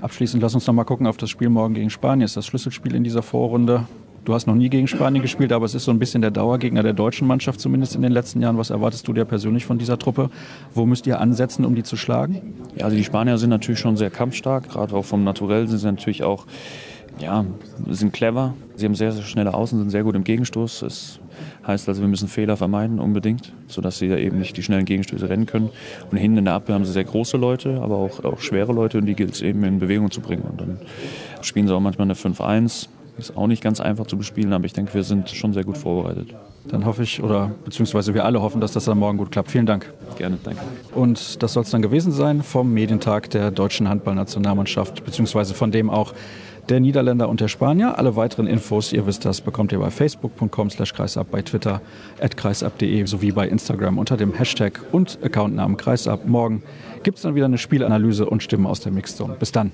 Abschließend 0.00 0.42
lass 0.42 0.54
uns 0.54 0.66
noch 0.66 0.74
mal 0.74 0.84
gucken 0.84 1.06
auf 1.06 1.16
das 1.16 1.30
Spiel 1.30 1.48
morgen 1.48 1.74
gegen 1.74 1.90
Spanien. 1.90 2.20
Das 2.20 2.32
ist 2.32 2.36
das 2.36 2.46
Schlüsselspiel 2.46 2.94
in 2.94 3.04
dieser 3.04 3.22
Vorrunde. 3.22 3.86
Du 4.24 4.34
hast 4.34 4.46
noch 4.46 4.54
nie 4.54 4.68
gegen 4.68 4.86
Spanien 4.86 5.22
gespielt, 5.22 5.52
aber 5.52 5.64
es 5.64 5.74
ist 5.74 5.84
so 5.84 5.90
ein 5.90 5.98
bisschen 5.98 6.20
der 6.20 6.30
Dauergegner 6.30 6.82
der 6.82 6.92
deutschen 6.92 7.26
Mannschaft, 7.26 7.60
zumindest 7.60 7.96
in 7.96 8.02
den 8.02 8.12
letzten 8.12 8.42
Jahren. 8.42 8.58
Was 8.58 8.68
erwartest 8.68 9.08
du 9.08 9.14
dir 9.14 9.24
persönlich 9.24 9.64
von 9.64 9.78
dieser 9.78 9.98
Truppe? 9.98 10.28
Wo 10.74 10.84
müsst 10.84 11.06
ihr 11.06 11.18
ansetzen, 11.18 11.64
um 11.64 11.74
die 11.74 11.82
zu 11.82 11.96
schlagen? 11.96 12.54
Ja, 12.76 12.84
also 12.84 12.96
die 12.96 13.04
Spanier 13.04 13.38
sind 13.38 13.50
natürlich 13.50 13.80
schon 13.80 13.96
sehr 13.96 14.10
kampfstark, 14.10 14.68
gerade 14.68 14.94
auch 14.94 15.04
vom 15.06 15.24
Naturell 15.24 15.66
sind 15.66 15.78
sie 15.78 15.86
natürlich 15.86 16.24
auch, 16.24 16.44
ja, 17.20 17.44
sind 17.88 18.12
clever. 18.12 18.54
Sie 18.76 18.86
haben 18.86 18.94
sehr, 18.94 19.12
sehr 19.12 19.22
schnelle 19.22 19.54
Außen, 19.54 19.78
sind 19.78 19.90
sehr 19.90 20.04
gut 20.04 20.14
im 20.14 20.24
Gegenstoß. 20.24 20.80
Das 20.80 21.20
heißt 21.66 21.88
also, 21.88 22.00
wir 22.00 22.08
müssen 22.08 22.28
Fehler 22.28 22.56
vermeiden 22.56 22.98
unbedingt, 22.98 23.52
sodass 23.66 23.98
sie 23.98 24.08
da 24.08 24.16
eben 24.16 24.38
nicht 24.38 24.56
die 24.56 24.62
schnellen 24.62 24.84
Gegenstöße 24.84 25.28
rennen 25.28 25.46
können. 25.46 25.70
Und 26.10 26.18
hinten 26.18 26.38
in 26.38 26.44
der 26.44 26.54
Abwehr 26.54 26.74
haben 26.74 26.84
sie 26.84 26.92
sehr 26.92 27.04
große 27.04 27.36
Leute, 27.36 27.80
aber 27.82 27.96
auch, 27.96 28.24
auch 28.24 28.40
schwere 28.40 28.72
Leute 28.72 28.98
und 28.98 29.06
die 29.06 29.14
gilt 29.14 29.34
es 29.34 29.42
eben 29.42 29.64
in 29.64 29.78
Bewegung 29.78 30.10
zu 30.10 30.20
bringen. 30.20 30.42
Und 30.42 30.60
dann 30.60 30.78
spielen 31.42 31.66
sie 31.66 31.74
auch 31.74 31.80
manchmal 31.80 32.06
eine 32.06 32.14
5-1 32.14 32.88
ist 33.18 33.36
auch 33.36 33.46
nicht 33.46 33.62
ganz 33.62 33.80
einfach 33.80 34.06
zu 34.06 34.16
bespielen, 34.16 34.52
aber 34.52 34.64
ich 34.64 34.72
denke, 34.72 34.94
wir 34.94 35.02
sind 35.02 35.28
schon 35.30 35.52
sehr 35.52 35.64
gut 35.64 35.76
vorbereitet. 35.76 36.34
Dann 36.68 36.84
hoffe 36.84 37.02
ich, 37.02 37.22
oder 37.22 37.50
beziehungsweise 37.64 38.14
wir 38.14 38.24
alle 38.24 38.40
hoffen, 38.40 38.60
dass 38.60 38.72
das 38.72 38.84
dann 38.84 38.98
morgen 38.98 39.18
gut 39.18 39.30
klappt. 39.30 39.50
Vielen 39.50 39.66
Dank. 39.66 39.92
Gerne, 40.16 40.38
danke. 40.42 40.60
Und 40.94 41.42
das 41.42 41.52
soll 41.54 41.64
es 41.64 41.70
dann 41.70 41.82
gewesen 41.82 42.12
sein 42.12 42.42
vom 42.42 42.72
Medientag 42.72 43.30
der 43.30 43.50
deutschen 43.50 43.88
Handballnationalmannschaft, 43.88 45.04
beziehungsweise 45.04 45.54
von 45.54 45.72
dem 45.72 45.90
auch 45.90 46.14
der 46.68 46.80
Niederländer 46.80 47.28
und 47.28 47.40
der 47.40 47.48
Spanier. 47.48 47.98
Alle 47.98 48.16
weiteren 48.16 48.46
Infos, 48.46 48.92
ihr 48.92 49.06
wisst 49.06 49.24
das, 49.24 49.40
bekommt 49.40 49.72
ihr 49.72 49.78
bei 49.78 49.90
facebook.com 49.90 50.70
slash 50.70 50.94
kreisab, 50.94 51.30
bei 51.30 51.42
Twitter 51.42 51.80
at 52.20 52.36
kreisab.de 52.36 53.06
sowie 53.06 53.32
bei 53.32 53.48
Instagram 53.48 53.98
unter 53.98 54.16
dem 54.16 54.34
Hashtag 54.34 54.80
und 54.92 55.18
Accountnamen 55.22 55.76
kreisab. 55.76 56.26
Morgen 56.26 56.62
gibt 57.02 57.18
es 57.18 57.22
dann 57.22 57.34
wieder 57.34 57.46
eine 57.46 57.58
Spielanalyse 57.58 58.28
und 58.28 58.42
Stimmen 58.42 58.66
aus 58.66 58.80
der 58.80 58.92
Mixzone. 58.92 59.36
Bis 59.38 59.52
dann. 59.52 59.72